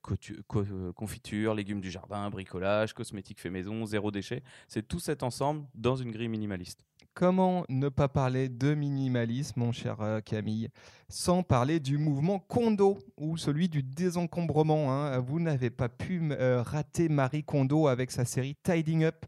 euh, 0.56 0.92
confiture, 0.92 1.54
légumes 1.54 1.80
du 1.80 1.90
jardin, 1.90 2.28
bricolage, 2.30 2.94
cosmétiques 2.94 3.40
fait 3.40 3.50
maison, 3.50 3.84
zéro 3.84 4.10
déchet. 4.10 4.42
C'est 4.68 4.86
tout 4.86 5.00
cet 5.00 5.22
ensemble 5.22 5.64
dans 5.74 5.96
une 5.96 6.10
grille 6.10 6.28
minimaliste. 6.28 6.84
Comment 7.14 7.64
ne 7.68 7.88
pas 7.88 8.06
parler 8.06 8.48
de 8.48 8.74
minimalisme, 8.74 9.58
mon 9.58 9.72
cher 9.72 10.20
Camille, 10.24 10.68
sans 11.08 11.42
parler 11.42 11.80
du 11.80 11.98
mouvement 11.98 12.38
Kondo 12.38 12.98
ou 13.16 13.36
celui 13.36 13.68
du 13.68 13.82
désencombrement. 13.82 14.92
hein? 14.92 15.18
Vous 15.18 15.40
n'avez 15.40 15.70
pas 15.70 15.88
pu 15.88 16.22
rater 16.38 17.08
Marie 17.08 17.42
Kondo 17.42 17.88
avec 17.88 18.12
sa 18.12 18.24
série 18.24 18.54
Tidying 18.62 19.02
Up, 19.02 19.26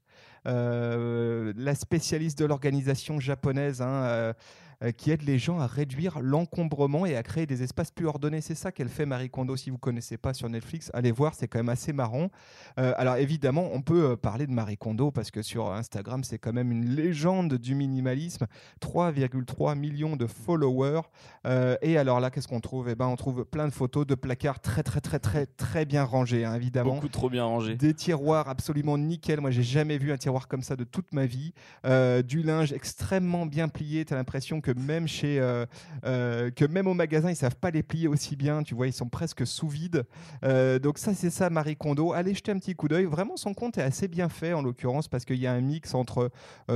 la 1.56 1.74
spécialiste 1.74 2.38
de 2.38 2.44
l'organisation 2.44 3.20
japonaise. 3.20 3.82
hein, 3.82 4.34
euh, 4.82 4.92
qui 4.92 5.10
aide 5.10 5.22
les 5.22 5.38
gens 5.38 5.58
à 5.58 5.66
réduire 5.66 6.20
l'encombrement 6.20 7.06
et 7.06 7.16
à 7.16 7.22
créer 7.22 7.46
des 7.46 7.62
espaces 7.62 7.90
plus 7.90 8.06
ordonnés. 8.06 8.40
C'est 8.40 8.54
ça 8.54 8.72
qu'elle 8.72 8.88
fait, 8.88 9.06
Marie 9.06 9.30
Kondo. 9.30 9.56
Si 9.56 9.70
vous 9.70 9.76
ne 9.76 9.80
connaissez 9.80 10.16
pas 10.16 10.34
sur 10.34 10.48
Netflix, 10.48 10.90
allez 10.94 11.12
voir, 11.12 11.34
c'est 11.34 11.48
quand 11.48 11.58
même 11.58 11.68
assez 11.68 11.92
marrant. 11.92 12.30
Euh, 12.78 12.92
alors 12.96 13.16
évidemment, 13.16 13.68
on 13.72 13.82
peut 13.82 14.10
euh, 14.10 14.16
parler 14.16 14.46
de 14.46 14.52
Marie 14.52 14.76
Kondo 14.76 15.10
parce 15.10 15.30
que 15.30 15.42
sur 15.42 15.72
Instagram, 15.72 16.24
c'est 16.24 16.38
quand 16.38 16.52
même 16.52 16.72
une 16.72 16.86
légende 16.94 17.54
du 17.54 17.74
minimalisme. 17.74 18.46
3,3 18.80 19.76
millions 19.76 20.16
de 20.16 20.26
followers. 20.26 21.02
Euh, 21.46 21.76
et 21.82 21.98
alors 21.98 22.20
là, 22.20 22.30
qu'est-ce 22.30 22.48
qu'on 22.48 22.60
trouve? 22.60 22.88
Eh 22.88 22.94
ben, 22.94 23.06
on 23.06 23.16
trouve 23.16 23.44
plein 23.44 23.68
de 23.68 23.72
photos 23.72 24.06
de 24.06 24.14
placards 24.14 24.60
très 24.60 24.82
très 24.82 25.00
très 25.00 25.18
très 25.18 25.46
très 25.46 25.84
bien 25.84 26.04
rangés, 26.04 26.44
hein, 26.44 26.54
évidemment. 26.54 26.94
Beaucoup 26.94 27.08
trop 27.08 27.30
bien 27.30 27.44
rangé. 27.44 27.76
Des 27.76 27.94
tiroirs 27.94 28.48
absolument 28.48 28.96
nickel. 28.98 29.40
Moi, 29.40 29.50
j'ai 29.50 29.62
jamais 29.62 29.98
vu 29.98 30.12
un 30.12 30.16
tiroir 30.16 30.48
comme 30.48 30.62
ça 30.62 30.76
de 30.76 30.84
toute 30.84 31.12
ma 31.12 31.26
vie. 31.26 31.52
Du 32.24 32.42
linge 32.42 32.72
extrêmement 32.72 33.46
bien 33.46 33.68
plié. 33.68 34.04
Tu 34.04 34.14
as 34.14 34.16
l'impression 34.16 34.60
que 34.60 34.69
même 34.78 35.08
chez, 35.08 35.38
euh, 35.40 35.66
euh, 36.04 36.50
que 36.50 36.64
même 36.64 36.86
au 36.86 36.94
magasin, 36.94 37.30
ils 37.30 37.36
savent 37.36 37.56
pas 37.56 37.70
les 37.70 37.82
plier 37.82 38.08
aussi 38.08 38.36
bien. 38.36 38.62
Tu 38.62 38.74
vois, 38.74 38.86
ils 38.86 38.92
sont 38.92 39.08
presque 39.08 39.46
sous 39.46 39.68
vide. 39.68 40.04
Euh, 40.44 40.78
donc 40.78 40.98
ça, 40.98 41.14
c'est 41.14 41.30
ça, 41.30 41.50
Marie 41.50 41.76
Kondo. 41.76 42.12
Allez 42.12 42.34
jeter 42.34 42.52
un 42.52 42.58
petit 42.58 42.74
coup 42.74 42.88
d'œil. 42.88 43.04
Vraiment, 43.04 43.36
son 43.36 43.54
compte 43.54 43.78
est 43.78 43.82
assez 43.82 44.08
bien 44.08 44.28
fait 44.28 44.52
en 44.52 44.62
l'occurrence 44.62 45.08
parce 45.08 45.24
qu'il 45.24 45.38
y 45.38 45.46
a 45.46 45.52
un 45.52 45.60
mix 45.60 45.94
entre 45.94 46.30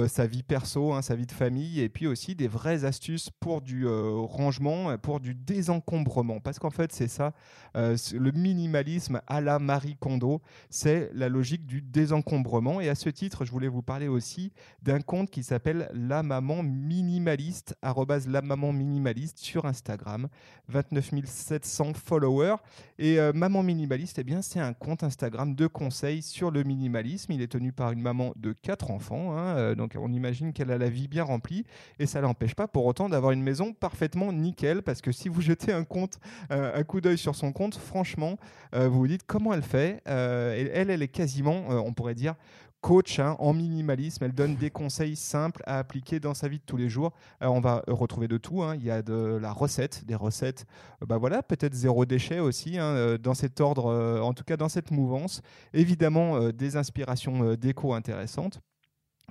sa 0.08 0.26
vie 0.26 0.42
perso, 0.42 0.92
hein, 0.92 1.02
sa 1.02 1.14
vie 1.14 1.26
de 1.26 1.32
famille, 1.32 1.80
et 1.80 1.88
puis 1.88 2.06
aussi 2.06 2.34
des 2.34 2.48
vraies 2.48 2.84
astuces 2.84 3.30
pour 3.40 3.60
du 3.60 3.86
rangement, 3.86 4.96
pour 4.98 5.20
du 5.20 5.34
désencombrement. 5.34 6.40
Parce 6.40 6.58
qu'en 6.58 6.70
fait, 6.70 6.92
c'est 6.92 7.08
ça, 7.08 7.32
le 7.74 8.30
minimalisme 8.32 9.20
à 9.26 9.40
la 9.40 9.58
Marie 9.58 9.96
Kondo 9.96 10.40
c'est 10.70 11.10
la 11.12 11.28
logique 11.28 11.66
du 11.66 11.82
désencombrement. 11.82 12.80
Et 12.80 12.88
à 12.88 12.94
ce 12.94 13.08
titre, 13.08 13.44
je 13.44 13.50
voulais 13.50 13.68
vous 13.68 13.82
parler 13.82 14.08
aussi 14.08 14.52
d'un 14.82 15.00
compte 15.00 15.30
qui 15.30 15.42
s'appelle 15.42 15.88
La 15.94 16.22
Maman 16.22 16.62
Minimaliste, 16.62 17.76
La 18.26 18.40
Maman 18.40 18.72
Minimaliste 18.72 19.38
sur 19.38 19.66
Instagram, 19.66 20.28
29 20.68 21.10
700 21.26 21.92
followers. 21.94 22.56
Et 22.98 23.18
euh, 23.18 23.32
Maman 23.34 23.62
Minimaliste, 23.62 24.18
eh 24.18 24.24
bien, 24.24 24.40
c'est 24.40 24.58
un 24.60 24.72
compte 24.72 25.02
Instagram 25.02 25.54
de 25.54 25.66
conseils 25.66 26.22
sur 26.22 26.50
le 26.50 26.62
minimalisme. 26.62 27.32
Il 27.32 27.42
est 27.42 27.52
tenu 27.52 27.72
par 27.72 27.92
une 27.92 28.00
maman 28.00 28.32
de 28.36 28.52
quatre 28.52 28.90
enfants, 28.90 29.36
hein, 29.36 29.56
euh, 29.56 29.74
donc 29.74 29.96
on 30.00 30.12
imagine 30.12 30.52
qu'elle 30.52 30.70
a 30.70 30.78
la 30.78 30.88
vie 30.88 31.08
bien 31.08 31.24
remplie. 31.24 31.64
Et 31.98 32.06
ça 32.06 32.20
l'empêche 32.20 32.54
pas 32.54 32.68
pour 32.68 32.86
autant 32.86 33.08
d'avoir 33.08 33.32
une 33.32 33.42
maison 33.42 33.74
parfaitement 33.74 34.32
nickel, 34.32 34.82
parce 34.82 35.02
que 35.02 35.12
si 35.12 35.28
vous 35.28 35.42
jetez 35.42 35.72
un 35.72 35.84
compte, 35.84 36.18
euh, 36.50 36.72
un 36.74 36.84
coup 36.84 37.00
d'œil 37.02 37.18
sur 37.18 37.34
son 37.34 37.52
compte, 37.52 37.74
franchement, 37.74 38.38
vous 38.72 38.90
vous 38.90 39.06
dites 39.06 39.22
comment 39.24 39.52
elle 39.54 39.62
fait. 39.62 40.02
Elle, 40.04 40.90
elle 40.90 41.02
est 41.02 41.08
quasiment, 41.08 41.64
on 41.68 41.92
pourrait 41.92 42.14
dire, 42.14 42.34
coach 42.84 43.18
hein, 43.18 43.34
en 43.38 43.54
minimalisme. 43.54 44.24
Elle 44.24 44.34
donne 44.34 44.56
des 44.56 44.68
conseils 44.68 45.16
simples 45.16 45.62
à 45.66 45.78
appliquer 45.78 46.20
dans 46.20 46.34
sa 46.34 46.48
vie 46.48 46.58
de 46.58 46.64
tous 46.66 46.76
les 46.76 46.90
jours. 46.90 47.12
Alors, 47.40 47.54
on 47.54 47.60
va 47.60 47.82
euh, 47.88 47.94
retrouver 47.94 48.28
de 48.28 48.36
tout. 48.36 48.62
hein. 48.62 48.74
Il 48.76 48.84
y 48.84 48.90
a 48.90 49.00
de 49.00 49.38
la 49.40 49.52
recette, 49.52 50.04
des 50.04 50.14
recettes, 50.14 50.66
euh, 51.02 51.06
bah 51.06 51.16
voilà, 51.16 51.42
peut-être 51.42 51.72
zéro 51.72 52.04
déchet 52.04 52.40
aussi, 52.40 52.78
hein, 52.78 52.84
euh, 52.84 53.16
dans 53.16 53.32
cet 53.32 53.62
ordre, 53.62 53.86
euh, 53.86 54.20
en 54.20 54.34
tout 54.34 54.44
cas 54.44 54.58
dans 54.58 54.68
cette 54.68 54.90
mouvance. 54.90 55.40
Évidemment, 55.72 56.36
euh, 56.36 56.52
des 56.52 56.76
inspirations 56.76 57.42
euh, 57.42 57.56
déco 57.56 57.94
intéressantes. 57.94 58.60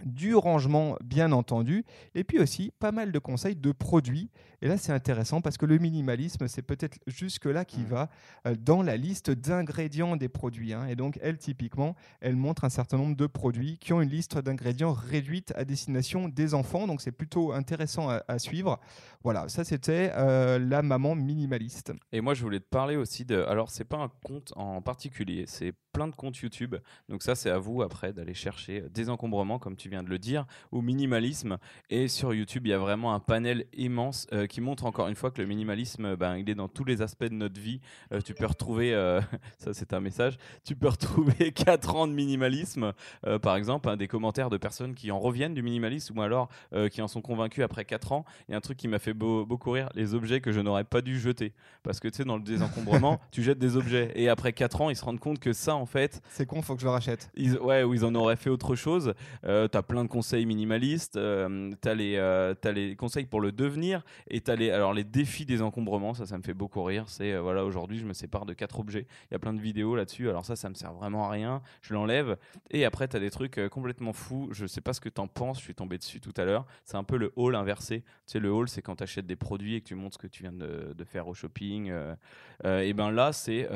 Du 0.05 0.35
rangement 0.35 0.97
bien 1.03 1.31
entendu, 1.31 1.85
et 2.15 2.23
puis 2.23 2.39
aussi 2.39 2.71
pas 2.79 2.91
mal 2.91 3.11
de 3.11 3.19
conseils 3.19 3.55
de 3.55 3.71
produits. 3.71 4.29
Et 4.61 4.67
là, 4.67 4.77
c'est 4.77 4.91
intéressant 4.93 5.41
parce 5.41 5.57
que 5.57 5.65
le 5.65 5.77
minimalisme, 5.77 6.47
c'est 6.47 6.61
peut-être 6.61 6.97
jusque-là 7.07 7.65
qui 7.65 7.81
Mm. 7.81 7.85
va 7.85 8.09
euh, 8.47 8.55
dans 8.59 8.81
la 8.81 8.97
liste 8.97 9.29
d'ingrédients 9.31 10.15
des 10.15 10.29
produits. 10.29 10.73
hein. 10.73 10.85
Et 10.87 10.95
donc, 10.95 11.19
elle, 11.21 11.37
typiquement, 11.37 11.95
elle 12.21 12.35
montre 12.35 12.63
un 12.63 12.69
certain 12.69 12.97
nombre 12.97 13.15
de 13.15 13.27
produits 13.27 13.77
qui 13.77 13.93
ont 13.93 14.01
une 14.01 14.09
liste 14.09 14.37
d'ingrédients 14.37 14.93
réduite 14.93 15.53
à 15.55 15.65
destination 15.65 16.29
des 16.29 16.53
enfants. 16.53 16.87
Donc, 16.87 17.01
c'est 17.01 17.11
plutôt 17.11 17.51
intéressant 17.51 18.09
à, 18.09 18.23
à 18.27 18.39
suivre. 18.39 18.79
Voilà, 19.23 19.47
ça, 19.49 19.63
c'était 19.63 20.11
euh, 20.15 20.59
la 20.59 20.81
maman 20.81 21.15
minimaliste. 21.15 21.91
Et 22.11 22.21
moi, 22.21 22.33
je 22.33 22.41
voulais 22.43 22.59
te 22.59 22.69
parler 22.69 22.95
aussi 22.95 23.25
de. 23.25 23.43
Alors, 23.43 23.69
c'est 23.69 23.85
pas 23.85 23.97
un 23.97 24.11
compte 24.23 24.53
en 24.55 24.81
particulier, 24.81 25.45
c'est 25.47 25.73
plein 25.93 26.07
de 26.07 26.15
comptes 26.15 26.37
YouTube. 26.39 26.75
Donc, 27.07 27.23
ça, 27.23 27.35
c'est 27.35 27.49
à 27.49 27.59
vous 27.59 27.81
après 27.81 28.11
d'aller 28.11 28.33
chercher 28.33 28.83
désencombrement, 28.93 29.59
comme 29.59 29.75
tu 29.77 29.87
viens 29.89 30.03
de 30.03 30.09
le 30.09 30.19
dire, 30.19 30.45
ou 30.71 30.81
minimalisme. 30.81 31.57
Et 31.89 32.07
sur 32.07 32.33
YouTube, 32.33 32.65
il 32.67 32.71
y 32.71 32.73
a 32.73 32.77
vraiment 32.79 33.13
un 33.13 33.19
panel 33.19 33.65
immense 33.73 34.27
euh, 34.33 34.47
qui 34.47 34.59
montre 34.59 34.85
encore 34.85 35.07
une 35.07 35.15
fois 35.15 35.31
que 35.31 35.41
le 35.41 35.47
minimalisme, 35.47 36.15
ben, 36.15 36.35
il 36.37 36.49
est 36.49 36.55
dans 36.55 36.67
tous 36.67 36.83
les 36.83 37.01
aspects 37.01 37.23
de 37.25 37.33
notre 37.35 37.61
vie. 37.61 37.79
Euh, 38.11 38.19
tu 38.21 38.33
peux 38.33 38.45
retrouver, 38.45 38.93
euh, 38.93 39.21
ça, 39.59 39.73
c'est 39.73 39.93
un 39.93 39.99
message, 39.99 40.37
tu 40.65 40.75
peux 40.75 40.87
retrouver 40.89 41.51
4 41.55 41.95
ans 41.95 42.07
de 42.07 42.13
minimalisme, 42.13 42.93
euh, 43.27 43.37
par 43.39 43.55
exemple, 43.55 43.87
hein, 43.89 43.95
des 43.97 44.07
commentaires 44.07 44.49
de 44.49 44.57
personnes 44.57 44.95
qui 44.95 45.11
en 45.11 45.19
reviennent 45.19 45.53
du 45.53 45.61
minimalisme 45.61 46.17
ou 46.17 46.21
alors 46.21 46.49
euh, 46.73 46.89
qui 46.89 47.01
en 47.01 47.07
sont 47.07 47.21
convaincus 47.21 47.63
après 47.63 47.85
4 47.85 48.11
ans. 48.13 48.25
Il 48.47 48.51
y 48.51 48.55
a 48.55 48.57
un 48.57 48.61
truc 48.61 48.77
qui 48.77 48.87
m'a 48.87 48.99
fait 48.99 49.13
beau- 49.13 49.45
beaucoup 49.45 49.71
rire 49.71 49.89
les 49.93 50.15
objets 50.15 50.41
que 50.41 50.51
je 50.51 50.59
n'aurais 50.59 50.83
pas 50.83 51.01
dû 51.01 51.19
jeter. 51.19 51.53
Parce 51.83 51.99
que 51.99 52.07
tu 52.07 52.17
sais, 52.17 52.23
dans 52.25 52.37
le 52.37 52.43
désencombrement, 52.43 53.19
tu 53.31 53.43
jettes 53.43 53.59
des 53.59 53.77
objets. 53.77 54.11
Et 54.15 54.29
après 54.29 54.53
4 54.53 54.81
ans, 54.81 54.89
ils 54.89 54.95
se 54.95 55.05
rendent 55.05 55.19
compte 55.19 55.39
que 55.39 55.53
ça, 55.53 55.75
en 55.83 55.85
fait, 55.85 56.21
C'est 56.29 56.45
con, 56.45 56.61
faut 56.61 56.75
que 56.75 56.81
je 56.81 56.85
le 56.85 56.91
rachète. 56.91 57.29
ils, 57.35 57.57
ouais, 57.59 57.83
ou 57.83 57.93
ils 57.93 58.05
en 58.05 58.15
auraient 58.15 58.37
fait 58.37 58.49
autre 58.49 58.73
chose. 58.73 59.13
Euh, 59.43 59.67
t'as 59.67 59.81
plein 59.81 60.05
de 60.05 60.09
conseils 60.09 60.45
minimalistes. 60.45 61.17
Euh, 61.17 61.71
t'as 61.81 61.93
les, 61.93 62.15
euh, 62.15 62.55
les 62.73 62.95
conseils 62.95 63.25
pour 63.25 63.41
le 63.41 63.51
devenir. 63.51 64.05
Et 64.29 64.39
t'as 64.39 64.55
les, 64.55 64.71
alors 64.71 64.93
les 64.93 65.03
défis 65.03 65.45
des 65.45 65.61
encombrements. 65.61 66.13
Ça, 66.13 66.25
ça 66.25 66.37
me 66.37 66.43
fait 66.43 66.53
beaucoup 66.53 66.81
rire. 66.83 67.03
C'est 67.07 67.37
voilà, 67.37 67.65
aujourd'hui, 67.65 67.99
je 67.99 68.05
me 68.05 68.13
sépare 68.13 68.45
de 68.45 68.53
quatre 68.53 68.79
objets. 68.79 69.07
Il 69.29 69.33
y 69.33 69.35
a 69.35 69.39
plein 69.39 69.53
de 69.53 69.59
vidéos 69.59 69.93
là-dessus. 69.97 70.29
Alors 70.29 70.45
ça, 70.45 70.55
ça 70.55 70.69
me 70.69 70.73
sert 70.73 70.93
vraiment 70.93 71.27
à 71.27 71.31
rien. 71.31 71.61
Je 71.81 71.93
l'enlève. 71.93 72.37
Et 72.71 72.85
après, 72.85 73.09
t'as 73.09 73.19
des 73.19 73.29
trucs 73.29 73.59
complètement 73.67 74.13
fous. 74.13 74.47
Je 74.51 74.65
sais 74.65 74.79
pas 74.79 74.93
ce 74.93 75.01
que 75.01 75.09
t'en 75.09 75.27
penses. 75.27 75.57
Je 75.57 75.63
suis 75.63 75.75
tombé 75.75 75.97
dessus 75.97 76.21
tout 76.21 76.33
à 76.37 76.45
l'heure. 76.45 76.65
C'est 76.85 76.95
un 76.95 77.03
peu 77.03 77.17
le 77.17 77.33
haul 77.35 77.55
inversé. 77.55 78.03
Tu 78.25 78.31
sais, 78.33 78.39
le 78.39 78.53
haul, 78.53 78.69
c'est 78.69 78.81
quand 78.81 78.95
t'achètes 78.95 79.27
des 79.27 79.35
produits 79.35 79.75
et 79.75 79.81
que 79.81 79.87
tu 79.87 79.95
montres 79.95 80.13
ce 80.13 80.19
que 80.19 80.27
tu 80.27 80.43
viens 80.43 80.53
de, 80.53 80.93
de 80.97 81.03
faire 81.03 81.27
au 81.27 81.33
shopping. 81.33 81.91
Et 82.63 82.93
ben 82.93 83.11
là, 83.11 83.33
c'est 83.33 83.67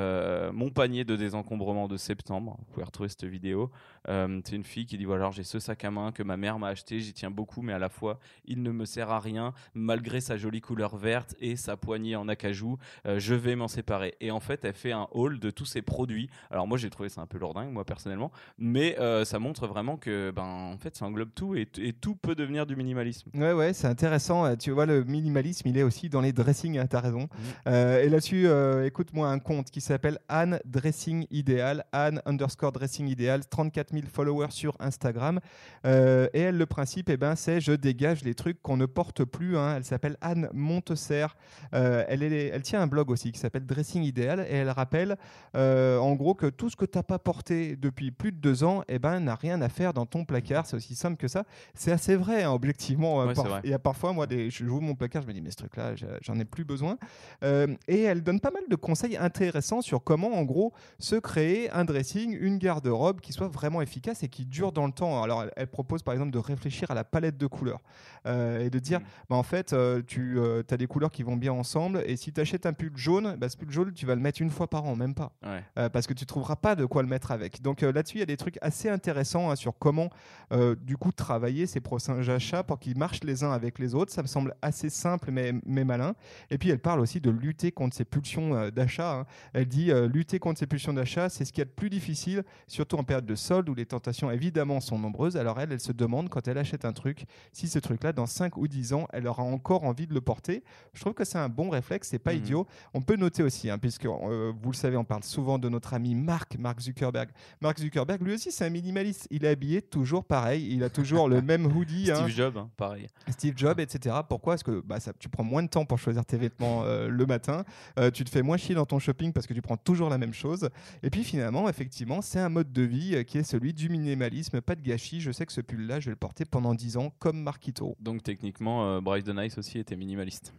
mon 0.53 0.69
panier 0.69 1.03
de 1.03 1.17
désencombrement 1.17 1.89
de 1.89 1.96
septembre. 1.97 2.57
Vous 2.59 2.65
pouvez 2.73 2.85
retrouver 2.85 3.09
cette 3.09 3.25
vidéo. 3.25 3.71
Euh, 4.09 4.41
c'est 4.45 4.55
une 4.55 4.63
fille 4.63 4.85
qui 4.85 4.97
dit 4.97 5.05
voilà, 5.05 5.31
j'ai 5.31 5.43
ce 5.43 5.59
sac 5.59 5.83
à 5.83 5.91
main 5.91 6.11
que 6.11 6.23
ma 6.23 6.37
mère 6.37 6.59
m'a 6.59 6.69
acheté, 6.69 6.99
j'y 6.99 7.13
tiens 7.13 7.31
beaucoup, 7.31 7.61
mais 7.61 7.73
à 7.73 7.79
la 7.79 7.89
fois 7.89 8.19
il 8.45 8.63
ne 8.63 8.71
me 8.71 8.85
sert 8.85 9.09
à 9.11 9.19
rien 9.19 9.53
malgré 9.73 10.21
sa 10.21 10.37
jolie 10.37 10.61
couleur 10.61 10.95
verte 10.97 11.35
et 11.39 11.55
sa 11.55 11.77
poignée 11.77 12.15
en 12.15 12.27
acajou. 12.27 12.77
Euh, 13.05 13.19
je 13.19 13.33
vais 13.35 13.55
m'en 13.55 13.67
séparer. 13.67 14.15
Et 14.21 14.31
en 14.31 14.39
fait, 14.39 14.63
elle 14.65 14.73
fait 14.73 14.91
un 14.91 15.07
haul 15.11 15.39
de 15.39 15.49
tous 15.49 15.65
ses 15.65 15.81
produits. 15.81 16.29
Alors 16.51 16.67
moi, 16.67 16.77
j'ai 16.77 16.89
trouvé 16.89 17.09
ça 17.09 17.21
un 17.21 17.27
peu 17.27 17.37
lourdingue, 17.37 17.71
moi 17.71 17.85
personnellement, 17.85 18.31
mais 18.57 18.97
euh, 18.99 19.25
ça 19.25 19.39
montre 19.39 19.67
vraiment 19.67 19.97
que 19.97 20.31
ben 20.31 20.43
en 20.43 20.77
fait, 20.77 20.95
ça 20.95 21.05
englobe 21.05 21.33
tout 21.33 21.55
et, 21.55 21.67
et 21.77 21.93
tout 21.93 22.15
peut 22.15 22.35
devenir 22.35 22.65
du 22.65 22.75
minimalisme. 22.75 23.29
Ouais, 23.33 23.53
ouais, 23.53 23.73
c'est 23.73 23.87
intéressant. 23.87 24.55
Tu 24.55 24.71
vois, 24.71 24.85
le 24.85 25.03
minimalisme, 25.03 25.67
il 25.67 25.77
est 25.77 25.83
aussi 25.83 26.09
dans 26.09 26.21
les 26.21 26.33
dressings, 26.33 26.77
hein, 26.77 26.87
t'as 26.87 27.01
raison. 27.01 27.23
Mm. 27.23 27.27
Euh, 27.67 28.03
et 28.03 28.09
là-dessus, 28.09 28.47
écoute-moi 28.85 29.27
un 29.29 29.39
compte 29.39 29.69
qui 29.71 29.81
s'appelle 29.81 30.19
Anne 30.29 30.59
Dressing 30.65 31.27
Idéal, 31.31 31.85
Anne 31.91 32.21
underscore 32.25 32.71
Dressing 32.71 33.07
Idéal, 33.07 33.45
34 33.45 33.91
000 33.93 34.03
followers 34.11 34.51
sur 34.51 34.75
Instagram. 34.79 35.39
Euh, 35.85 36.27
et 36.33 36.41
elle, 36.41 36.57
le 36.57 36.65
principe, 36.65 37.09
eh 37.09 37.17
ben, 37.17 37.35
c'est 37.35 37.61
je 37.61 37.71
dégage 37.71 38.23
les 38.23 38.33
trucs 38.35 38.61
qu'on 38.61 38.77
ne 38.77 38.85
porte 38.85 39.23
plus. 39.23 39.57
hein. 39.57 39.75
Elle 39.77 39.83
s'appelle 39.83 40.17
Anne 40.21 40.49
Montesser. 40.53 41.27
Euh, 41.73 42.03
elle, 42.07 42.23
est- 42.23 42.47
elle 42.47 42.61
tient 42.61 42.81
un 42.81 42.87
blog 42.87 43.09
aussi 43.11 43.31
qui 43.31 43.39
s'appelle 43.39 43.65
Dressing 43.65 44.03
Idéal 44.03 44.41
et 44.49 44.55
elle 44.55 44.69
rappelle 44.69 45.17
euh, 45.55 45.97
en 45.97 46.13
gros 46.15 46.33
que 46.33 46.47
tout 46.47 46.69
ce 46.69 46.75
que 46.75 46.85
tu 46.85 46.97
n'as 46.97 47.03
pas 47.03 47.19
porté 47.19 47.75
depuis 47.75 48.11
plus 48.11 48.31
de 48.31 48.37
deux 48.37 48.63
ans 48.63 48.83
eh 48.87 48.99
ben, 48.99 49.19
n'a 49.19 49.35
rien 49.35 49.61
à 49.61 49.69
faire 49.69 49.93
dans 49.93 50.05
ton 50.05 50.25
placard. 50.25 50.65
C'est 50.65 50.75
aussi 50.75 50.95
simple 50.95 51.17
que 51.17 51.27
ça. 51.27 51.43
C'est 51.73 51.91
assez 51.91 52.15
vrai, 52.15 52.43
hein, 52.43 52.51
objectivement. 52.51 53.17
Ouais, 53.19 53.33
vrai. 53.33 53.61
Il 53.63 53.69
y 53.69 53.73
a 53.73 53.79
parfois, 53.79 54.13
moi, 54.13 54.27
des, 54.27 54.49
je 54.49 54.65
joue 54.65 54.79
mon 54.79 54.95
placard, 54.95 55.21
je 55.23 55.27
me 55.27 55.33
dis, 55.33 55.41
mais 55.41 55.51
ce 55.51 55.57
truc-là, 55.57 55.93
j'en 56.21 56.39
ai 56.39 56.45
plus 56.45 56.63
besoin. 56.65 56.97
Et 57.43 58.01
elle 58.03 58.21
donne 58.23 58.39
pas 58.39 58.51
mal 58.51 58.63
de 58.69 58.75
conseils 58.75 59.17
intéressants 59.17 59.81
sur 59.81 60.03
comment, 60.03 60.33
en 60.35 60.43
gros, 60.43 60.73
se 60.99 61.15
créer 61.15 61.69
un 61.77 61.85
dressing, 61.85 62.35
une 62.39 62.57
garde-robe 62.57 63.21
qui 63.21 63.31
soit 63.33 63.47
vraiment 63.47 63.81
efficace 63.81 64.23
et 64.23 64.27
qui 64.29 64.45
dure 64.45 64.71
dans 64.71 64.85
le 64.87 64.91
temps. 64.91 65.21
Alors, 65.23 65.43
elle, 65.43 65.51
elle 65.55 65.67
propose 65.67 66.01
par 66.03 66.13
exemple 66.13 66.31
de 66.31 66.39
réfléchir 66.39 66.89
à 66.91 66.93
la 66.95 67.03
palette 67.03 67.37
de 67.37 67.47
couleurs 67.47 67.81
euh, 68.25 68.65
et 68.65 68.69
de 68.69 68.79
dire, 68.79 68.99
Mm. 68.99 69.03
bah, 69.29 69.35
en 69.35 69.43
fait, 69.43 69.73
euh, 69.73 70.01
tu 70.05 70.39
as 70.39 70.77
des 70.77 70.87
couleurs 70.87 71.11
qui 71.11 71.23
vont 71.23 71.37
bien 71.37 71.53
ensemble 71.53 72.03
et 72.05 72.15
si 72.17 72.33
tu 72.33 72.41
achètes 72.41 72.65
un 72.65 72.73
pull 72.73 72.91
jaune, 72.95 73.35
bah, 73.37 73.47
ce 73.49 73.55
pull 73.57 73.69
jaune, 73.71 73.93
tu 73.93 74.05
vas 74.05 74.15
le 74.15 74.21
mettre 74.21 74.41
une 74.41 74.49
fois 74.49 74.67
par 74.67 74.85
an, 74.85 74.95
même 74.95 75.13
pas. 75.13 75.31
Ouais. 75.45 75.63
Euh, 75.77 75.89
parce 75.89 76.07
que 76.07 76.13
tu 76.13 76.25
trouveras 76.25 76.55
pas 76.55 76.75
de 76.75 76.85
quoi 76.85 77.03
le 77.03 77.07
mettre 77.07 77.31
avec. 77.31 77.61
Donc 77.61 77.83
euh, 77.83 77.91
là-dessus, 77.91 78.17
il 78.17 78.19
y 78.21 78.23
a 78.23 78.27
des 78.27 78.37
trucs 78.37 78.57
assez 78.61 78.89
intéressants 78.89 79.51
hein, 79.51 79.55
sur 79.55 79.77
comment, 79.77 80.09
euh, 80.51 80.75
du 80.81 80.97
coup, 80.97 81.11
travailler 81.11 81.67
ces 81.67 81.79
prochains 81.79 82.27
achats 82.27 82.63
pour 82.63 82.79
qu'ils 82.79 82.97
marchent 82.97 83.23
les 83.23 83.43
uns 83.43 83.51
avec 83.51 83.77
les 83.79 83.93
autres. 83.93 84.11
Ça 84.11 84.21
me 84.23 84.27
semble 84.27 84.55
assez 84.61 84.89
simple 84.89 85.29
mais, 85.31 85.53
mais 85.65 85.83
malin. 85.83 86.15
Et 86.49 86.57
puis 86.57 86.69
elle 86.69 86.79
parle 86.79 86.99
aussi 86.99 87.21
de 87.21 87.29
lutter 87.29 87.71
contre 87.71 87.95
ces 87.95 88.05
pulsions 88.05 88.55
euh, 88.55 88.71
d'achat. 88.71 89.19
hein. 89.19 89.25
Elle 89.53 89.67
dit 89.67 89.91
euh, 89.91 90.07
lutter 90.07 90.39
contre 90.39 90.59
ces 90.59 90.67
pulsions 90.67 90.93
d'achat, 90.93 91.29
c'est 91.29 91.45
ce 91.45 91.53
qui 91.53 91.61
est 91.61 91.66
plus 91.67 91.89
difficile, 91.89 92.43
surtout 92.67 92.97
en 92.97 93.03
période 93.03 93.25
de 93.25 93.35
solde 93.35 93.69
où 93.69 93.75
les 93.75 93.85
tentations 93.85 94.31
évidemment 94.31 94.79
sont 94.79 94.97
nombreuses. 94.97 95.37
Alors 95.37 95.59
elle, 95.59 95.71
elle 95.71 95.79
se 95.79 95.91
demande 95.91 96.29
quand 96.29 96.47
elle 96.47 96.57
achète 96.57 96.85
un 96.85 96.93
truc, 96.93 97.25
si 97.51 97.67
ce 97.67 97.79
truc-là, 97.79 98.13
dans 98.13 98.25
5 98.25 98.57
ou 98.57 98.67
10 98.67 98.93
ans, 98.93 99.07
elle 99.13 99.27
aura 99.27 99.43
encore 99.43 99.83
envie 99.83 100.07
de 100.07 100.13
le 100.13 100.21
porter. 100.21 100.63
Je 100.93 101.01
trouve 101.01 101.13
que 101.13 101.23
c'est 101.25 101.37
un 101.37 101.49
bon 101.49 101.69
réflexe, 101.69 102.09
c'est 102.09 102.19
pas 102.19 102.33
Mhm. 102.33 102.39
idiot. 102.39 102.67
On 102.93 103.01
peut 103.01 103.15
noter 103.15 103.43
aussi, 103.43 103.69
hein, 103.69 103.77
puisque 103.77 104.05
euh, 104.05 104.51
vous 104.61 104.71
le 104.71 104.75
savez, 104.75 104.97
on 104.97 105.03
parle 105.05 105.23
souvent 105.23 105.59
de 105.59 105.69
notre 105.69 105.93
ami 105.93 106.15
Mark, 106.15 106.57
Mark 106.57 106.79
Zuckerberg. 106.79 107.29
Mark 107.61 107.79
Zuckerberg, 107.79 108.21
lui 108.21 108.33
aussi, 108.33 108.51
c'est 108.51 108.65
un 108.65 108.69
minimaliste. 108.69 109.27
Il 109.31 109.45
est 109.45 109.49
habillé 109.49 109.81
toujours 109.81 110.23
pareil. 110.25 110.67
Il 110.71 110.83
a 110.83 110.89
toujours 110.89 111.29
le 111.29 111.41
même 111.41 111.65
hoodie. 111.65 112.11
hein. 112.11 112.23
Steve 112.23 112.35
Jobs, 112.35 112.57
hein, 112.57 112.69
pareil. 112.77 113.07
Steve 113.29 113.53
Jobs, 113.57 113.79
etc. 113.79 114.15
Pourquoi 114.27 114.53
Parce 114.53 114.63
que 114.63 114.81
bah, 114.85 114.99
ça, 114.99 115.11
tu 115.17 115.29
prends 115.29 115.43
moins 115.43 115.63
de 115.63 115.67
temps 115.69 115.85
pour 115.85 115.99
choisir 115.99 116.25
tes 116.25 116.37
vêtements 116.37 116.83
euh, 116.83 117.07
le 117.09 117.25
matin. 117.25 117.63
Euh, 117.99 118.11
tu 118.11 118.23
te 118.23 118.29
fais 118.29 118.41
moins 118.41 118.57
chier 118.57 118.75
dans 118.75 118.85
ton 118.85 118.99
shopping 118.99 119.31
parce 119.33 119.47
que 119.47 119.53
tu 119.53 119.61
prends 119.61 119.77
toujours 119.77 120.09
la 120.09 120.17
même 120.17 120.33
chose. 120.33 120.69
Et 121.03 121.09
puis 121.09 121.23
finalement, 121.23 121.46
effectivement, 121.69 122.21
c'est 122.21 122.39
un 122.39 122.49
mode 122.49 122.71
de 122.71 122.81
vie 122.81 123.15
euh, 123.15 123.23
qui 123.23 123.37
est 123.37 123.43
celui 123.43 123.73
du 123.73 123.89
minimalisme. 123.89 124.61
Pas 124.61 124.75
de 124.75 124.81
gâchis. 124.81 125.21
Je 125.21 125.31
sais 125.31 125.45
que 125.45 125.53
ce 125.53 125.61
pull-là, 125.61 125.99
je 125.99 126.05
vais 126.05 126.11
le 126.11 126.17
porter 126.17 126.45
pendant 126.45 126.73
10 126.73 126.97
ans 126.97 127.13
comme 127.19 127.41
Marquito. 127.41 127.95
Donc 127.99 128.23
techniquement, 128.23 128.85
euh, 128.85 129.01
Bryce 129.01 129.25
Nice 129.27 129.57
aussi 129.57 129.79
était 129.79 129.95
minimaliste. 129.95 130.53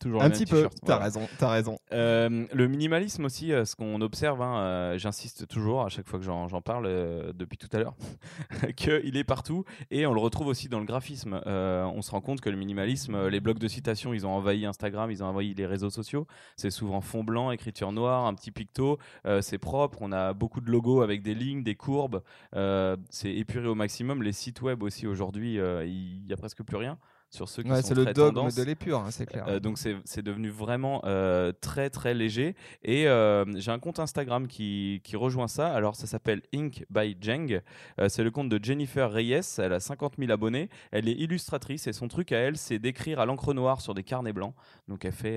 Toujours 0.00 0.22
Un 0.22 0.30
petit 0.30 0.46
peu. 0.46 0.66
T'as 0.86 0.94
voilà. 0.94 1.04
raison. 1.04 1.28
T'as 1.38 1.50
raison. 1.50 1.78
Euh, 1.92 2.46
le 2.54 2.68
minimalisme 2.68 3.26
aussi, 3.26 3.52
euh, 3.52 3.66
ce 3.66 3.76
qu'on 3.76 4.00
observe, 4.00 4.40
hein, 4.40 4.58
euh, 4.58 4.98
j'insiste 4.98 5.46
toujours 5.46 5.82
à 5.82 5.90
chaque 5.90 6.08
fois 6.08 6.18
que 6.18 6.24
j'en 6.24 6.48
parle 6.62 6.86
euh, 6.86 7.34
depuis 7.34 7.58
tout 7.58 7.68
à 7.72 7.78
l'heure, 7.78 7.94
qu'il 8.76 9.18
est 9.18 9.24
partout 9.24 9.64
et 9.90 10.06
on 10.06 10.14
le 10.14 10.20
retrouve 10.20 10.46
aussi 10.46 10.70
dans 10.70 10.78
le 10.80 10.86
graphisme. 10.86 11.42
Euh, 11.46 11.84
on 11.84 12.00
se 12.00 12.12
rend 12.12 12.22
compte 12.22 12.40
que 12.40 12.48
le 12.48 12.56
minimalisme, 12.56 13.28
les 13.28 13.40
blocs 13.40 13.58
de 13.58 13.68
citation, 13.68 14.14
ils 14.14 14.26
ont 14.26 14.30
envahi 14.30 14.64
Instagram, 14.64 15.10
ils 15.10 15.22
ont 15.22 15.26
envahi 15.26 15.52
les 15.52 15.66
réseaux 15.66 15.90
sociaux. 15.90 16.26
C'est 16.56 16.70
souvent 16.70 17.02
fond 17.02 17.22
blanc, 17.22 17.50
écriture 17.50 17.92
noire, 17.92 18.24
un 18.24 18.32
petit 18.32 18.52
picto. 18.52 18.98
c'est 19.42 19.58
propre. 19.58 19.98
On 20.00 20.12
a 20.12 20.32
beaucoup 20.32 20.62
de 20.62 20.70
logos 20.70 21.02
avec 21.02 21.22
des 21.22 21.34
lignes, 21.34 21.62
des 21.62 21.74
courbes. 21.74 22.22
c'est 22.54 23.34
épuré 23.34 23.66
au 23.68 23.74
maximum. 23.74 24.22
Les 24.22 24.32
sites 24.32 24.62
web 24.62 24.82
aussi 24.82 25.06
aujourd'hui, 25.06 25.56
il 25.56 26.26
y 26.26 26.32
a 26.32 26.36
presque 26.38 26.62
plus 26.62 26.76
rien 26.78 26.96
sur 27.30 27.48
ceux 27.48 27.62
qui 27.62 27.70
Ouais, 27.70 27.80
sont 27.80 27.88
c'est 27.88 27.94
le 27.94 28.04
très 28.04 28.12
dogme 28.12 28.34
tendance. 28.34 28.56
de 28.56 28.62
l'épure, 28.64 28.98
hein, 28.98 29.10
c'est 29.12 29.24
clair. 29.24 29.46
Euh, 29.48 29.60
donc 29.60 29.78
c'est 29.78 29.94
c'est 30.04 30.22
devenu 30.22 30.50
vraiment 30.50 31.00
euh, 31.04 31.52
très 31.60 31.88
très 31.88 32.12
léger. 32.12 32.56
Et 32.82 33.06
euh, 33.06 33.44
j'ai 33.56 33.70
un 33.70 33.78
compte 33.78 34.00
Instagram 34.00 34.48
qui, 34.48 35.00
qui 35.04 35.14
rejoint 35.14 35.46
ça. 35.46 35.72
Alors 35.72 35.94
ça 35.94 36.08
s'appelle 36.08 36.42
Ink 36.52 36.84
by 36.90 37.16
Jeng. 37.20 37.60
C'est 38.08 38.24
le 38.24 38.32
compte 38.32 38.48
de 38.48 38.62
Jennifer 38.62 39.10
Reyes. 39.10 39.40
Elle 39.58 39.72
a 39.72 39.78
50 39.80 40.14
000 40.18 40.32
abonnés. 40.32 40.68
Elle 40.90 41.08
est 41.08 41.12
illustratrice 41.12 41.86
et 41.86 41.92
son 41.92 42.08
truc 42.08 42.32
à 42.32 42.38
elle 42.38 42.56
c'est 42.56 42.80
d'écrire 42.80 43.20
à 43.20 43.26
l'encre 43.26 43.54
noire 43.54 43.80
sur 43.80 43.94
des 43.94 44.02
carnets 44.02 44.32
blancs. 44.32 44.54
Donc 44.88 45.04
elle 45.04 45.12
fait 45.12 45.36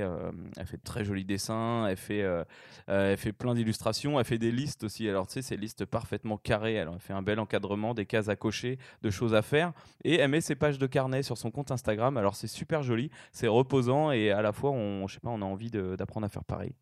elle 0.57 0.65
fait 0.65 0.77
de 0.77 0.83
très 0.83 1.05
jolis 1.05 1.25
dessins. 1.25 1.85
Elle 1.88 1.97
fait 1.97 2.25
elle 2.88 3.17
fait 3.17 3.33
plein 3.33 3.53
d'illustrations. 3.53 4.19
Elle 4.19 4.25
fait 4.25 4.39
des 4.39 4.51
listes 4.51 4.83
aussi. 4.83 5.07
Alors 5.07 5.27
tu 5.27 5.33
sais 5.33 5.41
ces 5.43 5.57
listes 5.57 5.85
parfaitement 5.85 6.38
carrées. 6.38 6.79
Alors 6.79 6.95
elle 6.95 7.01
fait 7.01 7.13
un 7.13 7.21
bel 7.21 7.39
encadrement 7.39 7.93
des 7.93 8.07
cases 8.07 8.29
à 8.29 8.35
cocher 8.35 8.79
de 9.03 9.12
choses 9.12 9.35
à 9.35 9.43
faire. 9.43 9.73
Et 10.03 10.15
elle 10.15 10.31
met 10.31 10.41
ses 10.41 10.55
pages 10.55 10.79
de 10.79 10.88
carnet 10.88 11.21
sur 11.21 11.38
son 11.38 11.51
compte 11.51 11.69
Instagram 11.69 11.82
alors 11.87 12.35
c'est 12.35 12.47
super 12.47 12.83
joli 12.83 13.09
c'est 13.31 13.47
reposant 13.47 14.11
et 14.11 14.31
à 14.31 14.41
la 14.41 14.51
fois 14.51 14.71
on 14.71 15.07
je 15.07 15.15
sais 15.15 15.19
pas 15.19 15.29
on 15.29 15.41
a 15.41 15.45
envie 15.45 15.69
d'apprendre 15.71 16.25
à 16.25 16.29
faire 16.29 16.43
pareil 16.43 16.73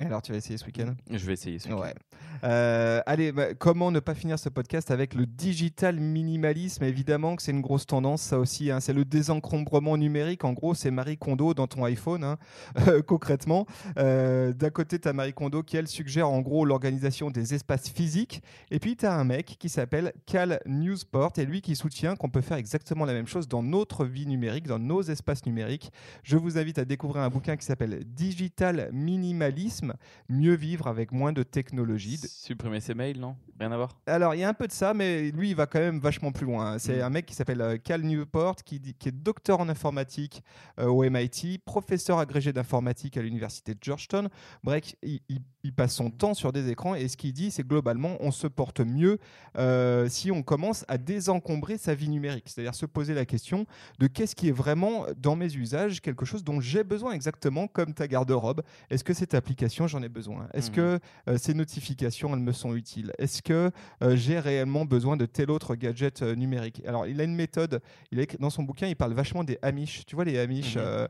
alors, 0.00 0.22
tu 0.22 0.32
vas 0.32 0.38
essayer 0.38 0.58
ce 0.58 0.64
week-end? 0.66 0.92
Je 1.08 1.24
vais 1.24 1.34
essayer 1.34 1.58
ce 1.60 1.68
week-end. 1.68 1.80
Ouais. 1.80 1.94
Euh, 2.42 3.00
allez, 3.06 3.30
bah, 3.30 3.54
comment 3.54 3.92
ne 3.92 4.00
pas 4.00 4.14
finir 4.14 4.40
ce 4.40 4.48
podcast 4.48 4.90
avec 4.90 5.14
le 5.14 5.24
digital 5.24 6.00
minimalisme? 6.00 6.82
Évidemment 6.82 7.36
que 7.36 7.42
c'est 7.42 7.52
une 7.52 7.60
grosse 7.60 7.86
tendance, 7.86 8.20
ça 8.22 8.40
aussi. 8.40 8.72
hein. 8.72 8.80
C'est 8.80 8.92
le 8.92 9.04
désencombrement 9.04 9.96
numérique. 9.96 10.44
En 10.44 10.52
gros, 10.52 10.74
c'est 10.74 10.90
Marie 10.90 11.16
Kondo 11.16 11.54
dans 11.54 11.68
ton 11.68 11.84
iPhone, 11.84 12.24
hein, 12.24 12.38
euh, 12.88 13.02
concrètement. 13.02 13.66
Euh, 13.96 14.52
D'un 14.52 14.70
côté, 14.70 14.98
tu 14.98 15.06
as 15.06 15.12
Marie 15.12 15.32
Kondo 15.32 15.62
qui, 15.62 15.76
elle, 15.76 15.86
suggère 15.86 16.28
en 16.28 16.40
gros 16.40 16.64
l'organisation 16.64 17.30
des 17.30 17.54
espaces 17.54 17.88
physiques. 17.88 18.42
Et 18.72 18.80
puis, 18.80 18.96
tu 18.96 19.06
as 19.06 19.14
un 19.14 19.24
mec 19.24 19.56
qui 19.60 19.68
s'appelle 19.68 20.12
Cal 20.26 20.60
Newsport 20.66 21.32
et 21.36 21.46
lui 21.46 21.60
qui 21.62 21.76
soutient 21.76 22.16
qu'on 22.16 22.30
peut 22.30 22.40
faire 22.40 22.56
exactement 22.56 23.04
la 23.04 23.12
même 23.12 23.28
chose 23.28 23.46
dans 23.46 23.62
notre 23.62 24.04
vie 24.04 24.26
numérique, 24.26 24.66
dans 24.66 24.80
nos 24.80 25.02
espaces 25.02 25.46
numériques. 25.46 25.92
Je 26.24 26.36
vous 26.36 26.58
invite 26.58 26.78
à 26.78 26.84
découvrir 26.84 27.22
un 27.22 27.30
bouquin 27.30 27.56
qui 27.56 27.64
s'appelle 27.64 28.02
Digital 28.04 28.90
Minimalisme, 28.92 29.83
mieux 30.28 30.54
vivre 30.54 30.86
avec 30.86 31.12
moins 31.12 31.32
de 31.32 31.42
technologie. 31.42 32.18
Supprimer 32.18 32.80
ses 32.80 32.94
mails, 32.94 33.18
non? 33.20 33.36
Rien 33.60 33.70
à 33.72 33.76
voir? 33.76 33.96
Alors, 34.06 34.34
il 34.34 34.40
y 34.40 34.44
a 34.44 34.48
un 34.48 34.54
peu 34.54 34.66
de 34.66 34.72
ça, 34.72 34.94
mais 34.94 35.30
lui, 35.30 35.50
il 35.50 35.56
va 35.56 35.66
quand 35.66 35.78
même 35.78 36.00
vachement 36.00 36.32
plus 36.32 36.46
loin. 36.46 36.78
C'est 36.78 36.98
Mm. 36.98 37.02
un 37.02 37.10
mec 37.10 37.26
qui 37.26 37.34
s'appelle 37.34 37.60
euh, 37.60 37.76
Cal 37.76 38.02
Newport, 38.02 38.56
qui, 38.64 38.76
est 39.06 39.12
docteur 39.12 39.60
en 39.60 39.68
informatique 39.68 40.42
euh, 40.80 40.86
au 40.86 41.04
MIT, 41.08 41.58
professeur 41.64 42.18
agrégé 42.18 42.52
d'informatique 42.52 43.16
à 43.16 43.22
l'université 43.22 43.74
de 43.74 43.78
Georgetown. 43.80 44.28
Bref, 44.62 44.94
il, 45.02 45.20
il- 45.28 45.42
il 45.66 45.72
passe 45.72 45.94
son 45.94 46.10
temps 46.10 46.34
sur 46.34 46.52
des 46.52 46.68
écrans 46.68 46.94
et 46.94 47.08
ce 47.08 47.16
qu'il 47.16 47.32
dit, 47.32 47.50
c'est 47.50 47.66
globalement, 47.66 48.18
on 48.20 48.30
se 48.30 48.46
porte 48.46 48.80
mieux 48.80 49.18
euh, 49.56 50.10
si 50.10 50.30
on 50.30 50.42
commence 50.42 50.84
à 50.88 50.98
désencombrer 50.98 51.78
sa 51.78 51.94
vie 51.94 52.10
numérique. 52.10 52.44
C'est-à-dire 52.48 52.74
se 52.74 52.84
poser 52.84 53.14
la 53.14 53.24
question 53.24 53.64
de 53.98 54.06
qu'est-ce 54.06 54.36
qui 54.36 54.48
est 54.48 54.52
vraiment 54.52 55.06
dans 55.16 55.36
mes 55.36 55.54
usages, 55.54 56.02
quelque 56.02 56.26
chose 56.26 56.44
dont 56.44 56.60
j'ai 56.60 56.84
besoin 56.84 57.12
exactement 57.12 57.66
comme 57.66 57.94
ta 57.94 58.06
garde-robe. 58.06 58.60
Est-ce 58.90 59.04
que 59.04 59.14
cette 59.14 59.32
application, 59.32 59.73
j'en 59.86 60.02
ai 60.02 60.08
besoin 60.08 60.48
Est-ce 60.54 60.70
Mhm. 60.70 60.76
que 60.76 60.98
euh, 61.28 61.36
ces 61.38 61.54
notifications, 61.54 62.32
elles 62.34 62.40
me 62.40 62.52
sont 62.52 62.74
utiles? 62.74 63.12
Est-ce 63.18 63.42
que 63.42 63.70
euh, 64.02 64.16
j'ai 64.16 64.38
réellement 64.38 64.84
besoin 64.84 65.16
de 65.16 65.26
tel 65.26 65.50
autre 65.50 65.74
gadget 65.74 66.22
euh, 66.22 66.34
numérique? 66.34 66.82
Alors, 66.86 67.06
il 67.06 67.20
a 67.20 67.24
une 67.24 67.34
méthode. 67.34 67.80
Il 68.10 68.20
a 68.20 68.24
dans 68.38 68.50
son 68.50 68.62
bouquin, 68.62 68.86
il 68.86 68.96
parle 68.96 69.12
vachement 69.12 69.44
des 69.44 69.58
Amish. 69.62 70.06
Tu 70.06 70.14
vois, 70.14 70.24
les 70.24 70.38
Amish. 70.38 70.76
Euh, 70.76 71.08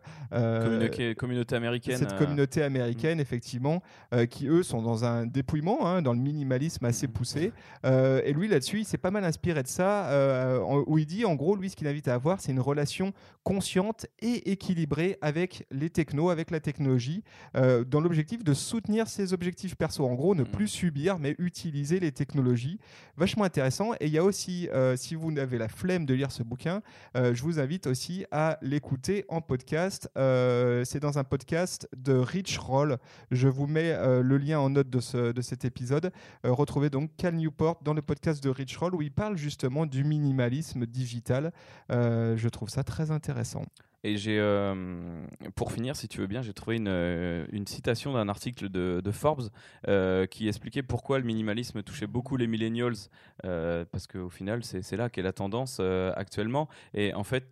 communauté, 0.65 1.15
communauté 1.15 1.57
américaine. 1.57 1.99
cette 1.99 2.17
communauté 2.17 2.63
américaine, 2.63 3.21
effectivement, 3.21 3.83
qui 4.31 4.47
eux 4.49 4.63
sont 4.63 4.83
dans 4.83 5.05
un 5.05 5.27
dépouillement, 5.27 5.87
hein, 5.87 6.03
dans 6.03 6.13
le 6.13 6.19
minimalisme 6.19 6.85
assez 6.87 7.09
poussé. 7.09 7.53
Et 7.85 8.33
lui, 8.33 8.49
là-dessus, 8.49 8.81
il 8.81 8.85
s'est 8.85 8.99
pas 8.99 9.11
mal 9.11 9.25
inspiré 9.25 9.63
de 9.63 9.69
ça, 9.69 10.59
où 10.87 10.99
il 10.99 11.07
dit, 11.07 11.25
en 11.25 11.35
gros, 11.35 11.57
lui, 11.57 11.71
ce 11.71 11.77
qu'il 11.77 11.87
invite 11.87 12.09
à 12.09 12.15
avoir, 12.15 12.41
c'est 12.41 12.53
une 12.53 12.61
relation 12.61 13.13
consciente 13.43 14.07
et 14.23 14.51
équilibrée 14.53 15.19
avec 15.21 15.67
les 15.71 15.91
technos, 15.91 16.31
avec 16.31 16.51
la 16.51 16.61
technologie, 16.61 17.23
dans 17.55 18.01
l'objectif 18.01 18.43
de 18.45 18.54
soutenir 18.55 19.09
ses 19.09 19.33
objectifs 19.33 19.75
perso. 19.77 20.07
En 20.07 20.15
gros, 20.15 20.35
ne 20.35 20.43
Mhm. 20.43 20.49
plus 20.49 20.69
subir, 20.69 21.19
mais 21.19 21.35
utiliser 21.39 22.01
les 22.01 22.13
technologies. 22.13 22.79
Vachement 23.17 23.45
intéressant. 23.45 23.93
Et 24.01 24.07
il 24.07 24.13
y 24.13 24.19
a 24.19 24.25
aussi, 24.25 24.69
euh, 24.73 24.97
si 24.97 25.15
vous 25.15 25.31
avez 25.39 25.59
la 25.59 25.69
flemme 25.69 26.07
de 26.07 26.15
lire 26.15 26.33
ce 26.33 26.43
bouquin, 26.43 26.83
euh, 27.17 27.35
je 27.35 27.43
vous 27.43 27.61
invite 27.61 27.87
aussi 27.87 28.25
à 28.31 28.59
l'écouter 28.63 29.25
en 29.29 29.41
podcast. 29.41 30.09
Euh, 30.17 30.85
c'est 30.85 31.01
dans 31.01 31.19
un 31.19 31.25
podcast 31.25 31.89
de 31.97 32.15
Rich 32.15 32.59
Roll. 32.59 32.99
Je 33.31 33.49
vous 33.49 33.67
mets 33.67 33.95
le 34.23 34.39
lien 34.39 34.59
en 34.61 34.71
note 34.71 34.89
de, 34.91 35.01
ce- 35.01 35.33
de 35.33 35.43
cet 35.43 35.65
épisode. 35.65 36.13
Retrouvez 36.45 36.91
donc 36.91 37.11
Cal 37.17 37.35
Newport 37.35 37.81
dans 37.83 37.95
le 37.95 38.03
podcast 38.03 38.43
de 38.43 38.49
Rich 38.51 38.77
Roll 38.77 38.95
où 38.95 39.03
il 39.03 39.11
parle 39.13 39.37
justement 39.37 39.87
du 39.87 40.05
minimalisme 40.05 40.87
digital. 40.87 41.53
Je 41.91 42.49
trouve 42.49 42.69
ça 42.69 42.85
très 42.85 43.11
intéressant. 43.11 43.65
Et 44.05 44.19
j'ai, 44.19 44.39
euh, 44.39 45.25
pour 45.55 45.73
finir, 45.73 45.97
si 45.97 46.09
tu 46.09 46.21
veux 46.21 46.27
bien, 46.27 46.43
j'ai 46.43 46.53
trouvé 46.53 46.77
une, 46.77 46.89
euh, 46.89 47.47
une 47.51 47.67
citation 47.67 48.13
d'un 48.13 48.29
article 48.29 48.69
de, 48.69 49.11
Forbes 49.11 49.49
euh, 49.89 50.27
qui 50.27 50.47
expliquait 50.47 50.83
pourquoi 50.83 51.19
le 51.19 51.25
minimalisme 51.25 51.83
touchait 51.83 52.07
beaucoup 52.07 52.37
les 52.37 52.47
millennials, 52.47 52.95
parce 53.43 54.07
qu'au 54.07 54.29
final, 54.29 54.63
c'est 54.63 54.97
là 54.97 55.09
qu'est 55.09 55.23
la 55.23 55.33
tendance 55.33 55.81
actuellement. 55.81 56.69
Et 56.93 57.15
en 57.15 57.25
fait, 57.25 57.47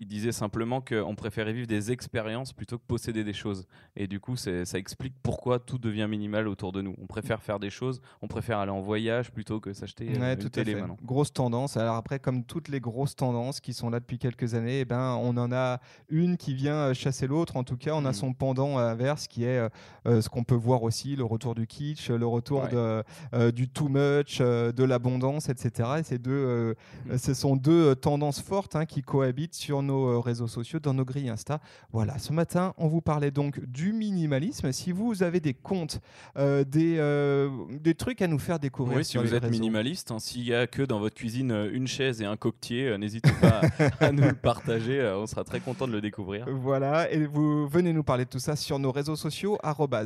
il 0.00 0.06
disait 0.06 0.32
simplement 0.32 0.80
qu'on 0.80 1.14
préférait 1.16 1.52
vivre 1.52 1.66
des 1.66 1.90
expériences 1.90 2.52
plutôt 2.52 2.78
que 2.78 2.84
posséder 2.86 3.24
des 3.24 3.32
choses. 3.32 3.66
Et 3.96 4.06
du 4.06 4.20
coup, 4.20 4.36
ça 4.36 4.50
explique 4.78 5.14
pourquoi 5.22 5.58
tout 5.58 5.78
devient 5.78 6.06
minimal 6.08 6.46
autour 6.46 6.70
de 6.72 6.82
nous. 6.82 6.94
On 7.02 7.06
préfère 7.06 7.42
faire 7.42 7.58
des 7.58 7.70
choses, 7.70 8.00
on 8.22 8.28
préfère 8.28 8.58
aller 8.58 8.70
en 8.70 8.80
voyage 8.80 9.32
plutôt 9.32 9.58
que 9.60 9.72
s'acheter 9.72 10.08
euh, 10.16 10.20
Ouais, 10.20 10.32
une 10.34 10.38
tout 10.38 10.46
à 10.46 10.50
télé 10.50 10.74
fait. 10.74 10.80
maintenant. 10.80 10.96
Grosse 11.02 11.32
tendance. 11.32 11.76
Alors 11.76 11.96
après, 11.96 12.18
comme 12.20 12.44
toutes 12.44 12.68
les 12.68 12.80
grosses 12.80 13.16
tendances 13.16 13.60
qui 13.60 13.72
sont 13.74 13.90
là 13.90 13.98
depuis 14.00 14.18
quelques 14.18 14.54
années, 14.54 14.80
eh 14.80 14.84
ben, 14.84 15.18
on 15.20 15.36
en 15.36 15.50
a 15.52 15.80
une 16.08 16.36
qui 16.36 16.54
vient 16.54 16.74
euh, 16.76 16.94
chasser 16.94 17.26
l'autre. 17.26 17.56
En 17.56 17.64
tout 17.64 17.76
cas, 17.76 17.92
on 17.94 18.04
a 18.04 18.08
Mhm. 18.10 18.12
son 18.14 18.32
pendant 18.34 18.78
inverse 18.78 19.26
qui 19.26 19.44
est 19.44 19.68
euh, 20.06 20.20
ce 20.22 20.28
qu'on 20.28 20.44
peut 20.44 20.54
voir 20.54 20.84
aussi, 20.84 21.16
le 21.16 21.24
retour 21.24 21.54
du 21.54 21.66
kitsch, 21.66 22.10
le 22.10 22.26
retour 22.26 22.62
Ouais. 22.62 22.70
de, 22.70 23.02
euh, 23.34 23.50
du 23.52 23.68
too 23.68 23.88
much, 23.88 24.38
euh, 24.40 24.70
de 24.72 24.84
l'abondance, 24.84 25.48
etc. 25.48 25.88
Et 25.98 26.02
ces 26.04 26.18
deux, 26.18 26.74
Mhm. 27.06 27.18
ce 27.18 27.34
sont 27.34 27.56
deux 27.56 27.94
tendances 27.96 28.40
fortes 28.40 28.76
hein, 28.76 28.86
qui 28.86 29.02
cohabitent 29.02 29.54
sur 29.54 29.82
nos 29.88 30.08
euh, 30.08 30.18
réseaux 30.20 30.46
sociaux, 30.46 30.78
dans 30.78 30.94
nos 30.94 31.04
grilles 31.04 31.28
Insta. 31.28 31.60
Voilà, 31.92 32.18
ce 32.18 32.32
matin, 32.32 32.74
on 32.78 32.86
vous 32.86 33.00
parlait 33.00 33.30
donc 33.30 33.60
du 33.64 33.92
minimalisme. 33.92 34.70
Si 34.72 34.92
vous 34.92 35.22
avez 35.22 35.40
des 35.40 35.54
comptes, 35.54 36.00
euh, 36.36 36.64
des, 36.64 36.96
euh, 36.98 37.50
des 37.80 37.94
trucs 37.94 38.22
à 38.22 38.26
nous 38.26 38.38
faire 38.38 38.58
découvrir 38.58 38.98
Oui, 38.98 39.04
si 39.04 39.18
vous 39.18 39.34
êtes 39.34 39.42
réseaux. 39.42 39.50
minimaliste, 39.50 40.10
hein, 40.10 40.18
s'il 40.18 40.44
y 40.44 40.54
a 40.54 40.66
que 40.66 40.82
dans 40.82 41.00
votre 41.00 41.16
cuisine 41.16 41.50
une 41.72 41.86
chaise 41.86 42.20
et 42.22 42.26
un 42.26 42.36
coquetier, 42.36 42.96
n'hésitez 42.98 43.32
pas 43.40 43.62
à, 44.00 44.12
nous 44.12 44.22
le 44.22 44.34
partager. 44.34 45.02
on 45.16 45.26
sera 45.26 45.44
très 45.44 45.60
content 45.60 45.88
de 45.88 45.92
le 45.92 46.00
découvrir. 46.00 46.46
Voilà, 46.50 47.10
et 47.10 47.26
vous 47.26 47.66
venez 47.68 47.92
nous 47.92 48.04
parler 48.04 48.24
de 48.24 48.30
tout 48.30 48.38
ça 48.38 48.56
sur 48.56 48.78
nos 48.78 48.92
réseaux 48.92 49.16
sociaux, 49.16 49.58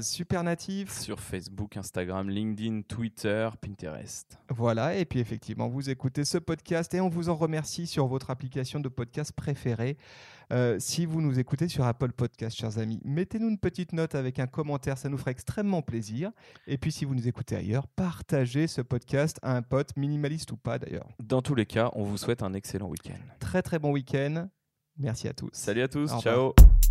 supernatif. 0.02 0.90
Sur 1.00 1.20
Facebook, 1.20 1.76
Instagram, 1.76 2.30
LinkedIn, 2.30 2.82
Twitter, 2.82 3.48
Pinterest. 3.60 4.38
Voilà, 4.48 4.96
et 4.96 5.04
puis 5.04 5.18
effectivement, 5.18 5.68
vous 5.68 5.90
écoutez 5.90 6.24
ce 6.24 6.38
podcast 6.38 6.94
et 6.94 7.00
on 7.00 7.08
vous 7.08 7.28
en 7.28 7.34
remercie 7.34 7.86
sur 7.86 8.06
votre 8.06 8.30
application 8.30 8.80
de 8.80 8.88
podcast 8.88 9.32
préférée. 9.72 9.96
Euh, 10.52 10.76
si 10.78 11.06
vous 11.06 11.22
nous 11.22 11.38
écoutez 11.38 11.66
sur 11.68 11.84
Apple 11.84 12.12
Podcast, 12.12 12.56
chers 12.56 12.78
amis, 12.78 13.00
mettez-nous 13.04 13.48
une 13.48 13.58
petite 13.58 13.92
note 13.92 14.14
avec 14.14 14.38
un 14.38 14.46
commentaire, 14.46 14.98
ça 14.98 15.08
nous 15.08 15.16
ferait 15.16 15.30
extrêmement 15.30 15.80
plaisir. 15.80 16.30
Et 16.66 16.76
puis 16.76 16.92
si 16.92 17.04
vous 17.06 17.14
nous 17.14 17.26
écoutez 17.26 17.56
ailleurs, 17.56 17.86
partagez 17.88 18.66
ce 18.66 18.82
podcast 18.82 19.38
à 19.42 19.56
un 19.56 19.62
pote, 19.62 19.96
minimaliste 19.96 20.52
ou 20.52 20.56
pas 20.56 20.78
d'ailleurs. 20.78 21.08
Dans 21.22 21.40
tous 21.40 21.54
les 21.54 21.66
cas, 21.66 21.90
on 21.94 22.04
vous 22.04 22.18
souhaite 22.18 22.42
un 22.42 22.52
excellent 22.52 22.88
week-end. 22.88 23.18
Très 23.40 23.62
très 23.62 23.78
bon 23.78 23.92
week-end. 23.92 24.48
Merci 24.98 25.26
à 25.26 25.32
tous. 25.32 25.50
Salut 25.52 25.82
à 25.82 25.88
tous, 25.88 26.12
Au 26.12 26.20
ciao 26.20 26.48
revoir. 26.48 26.81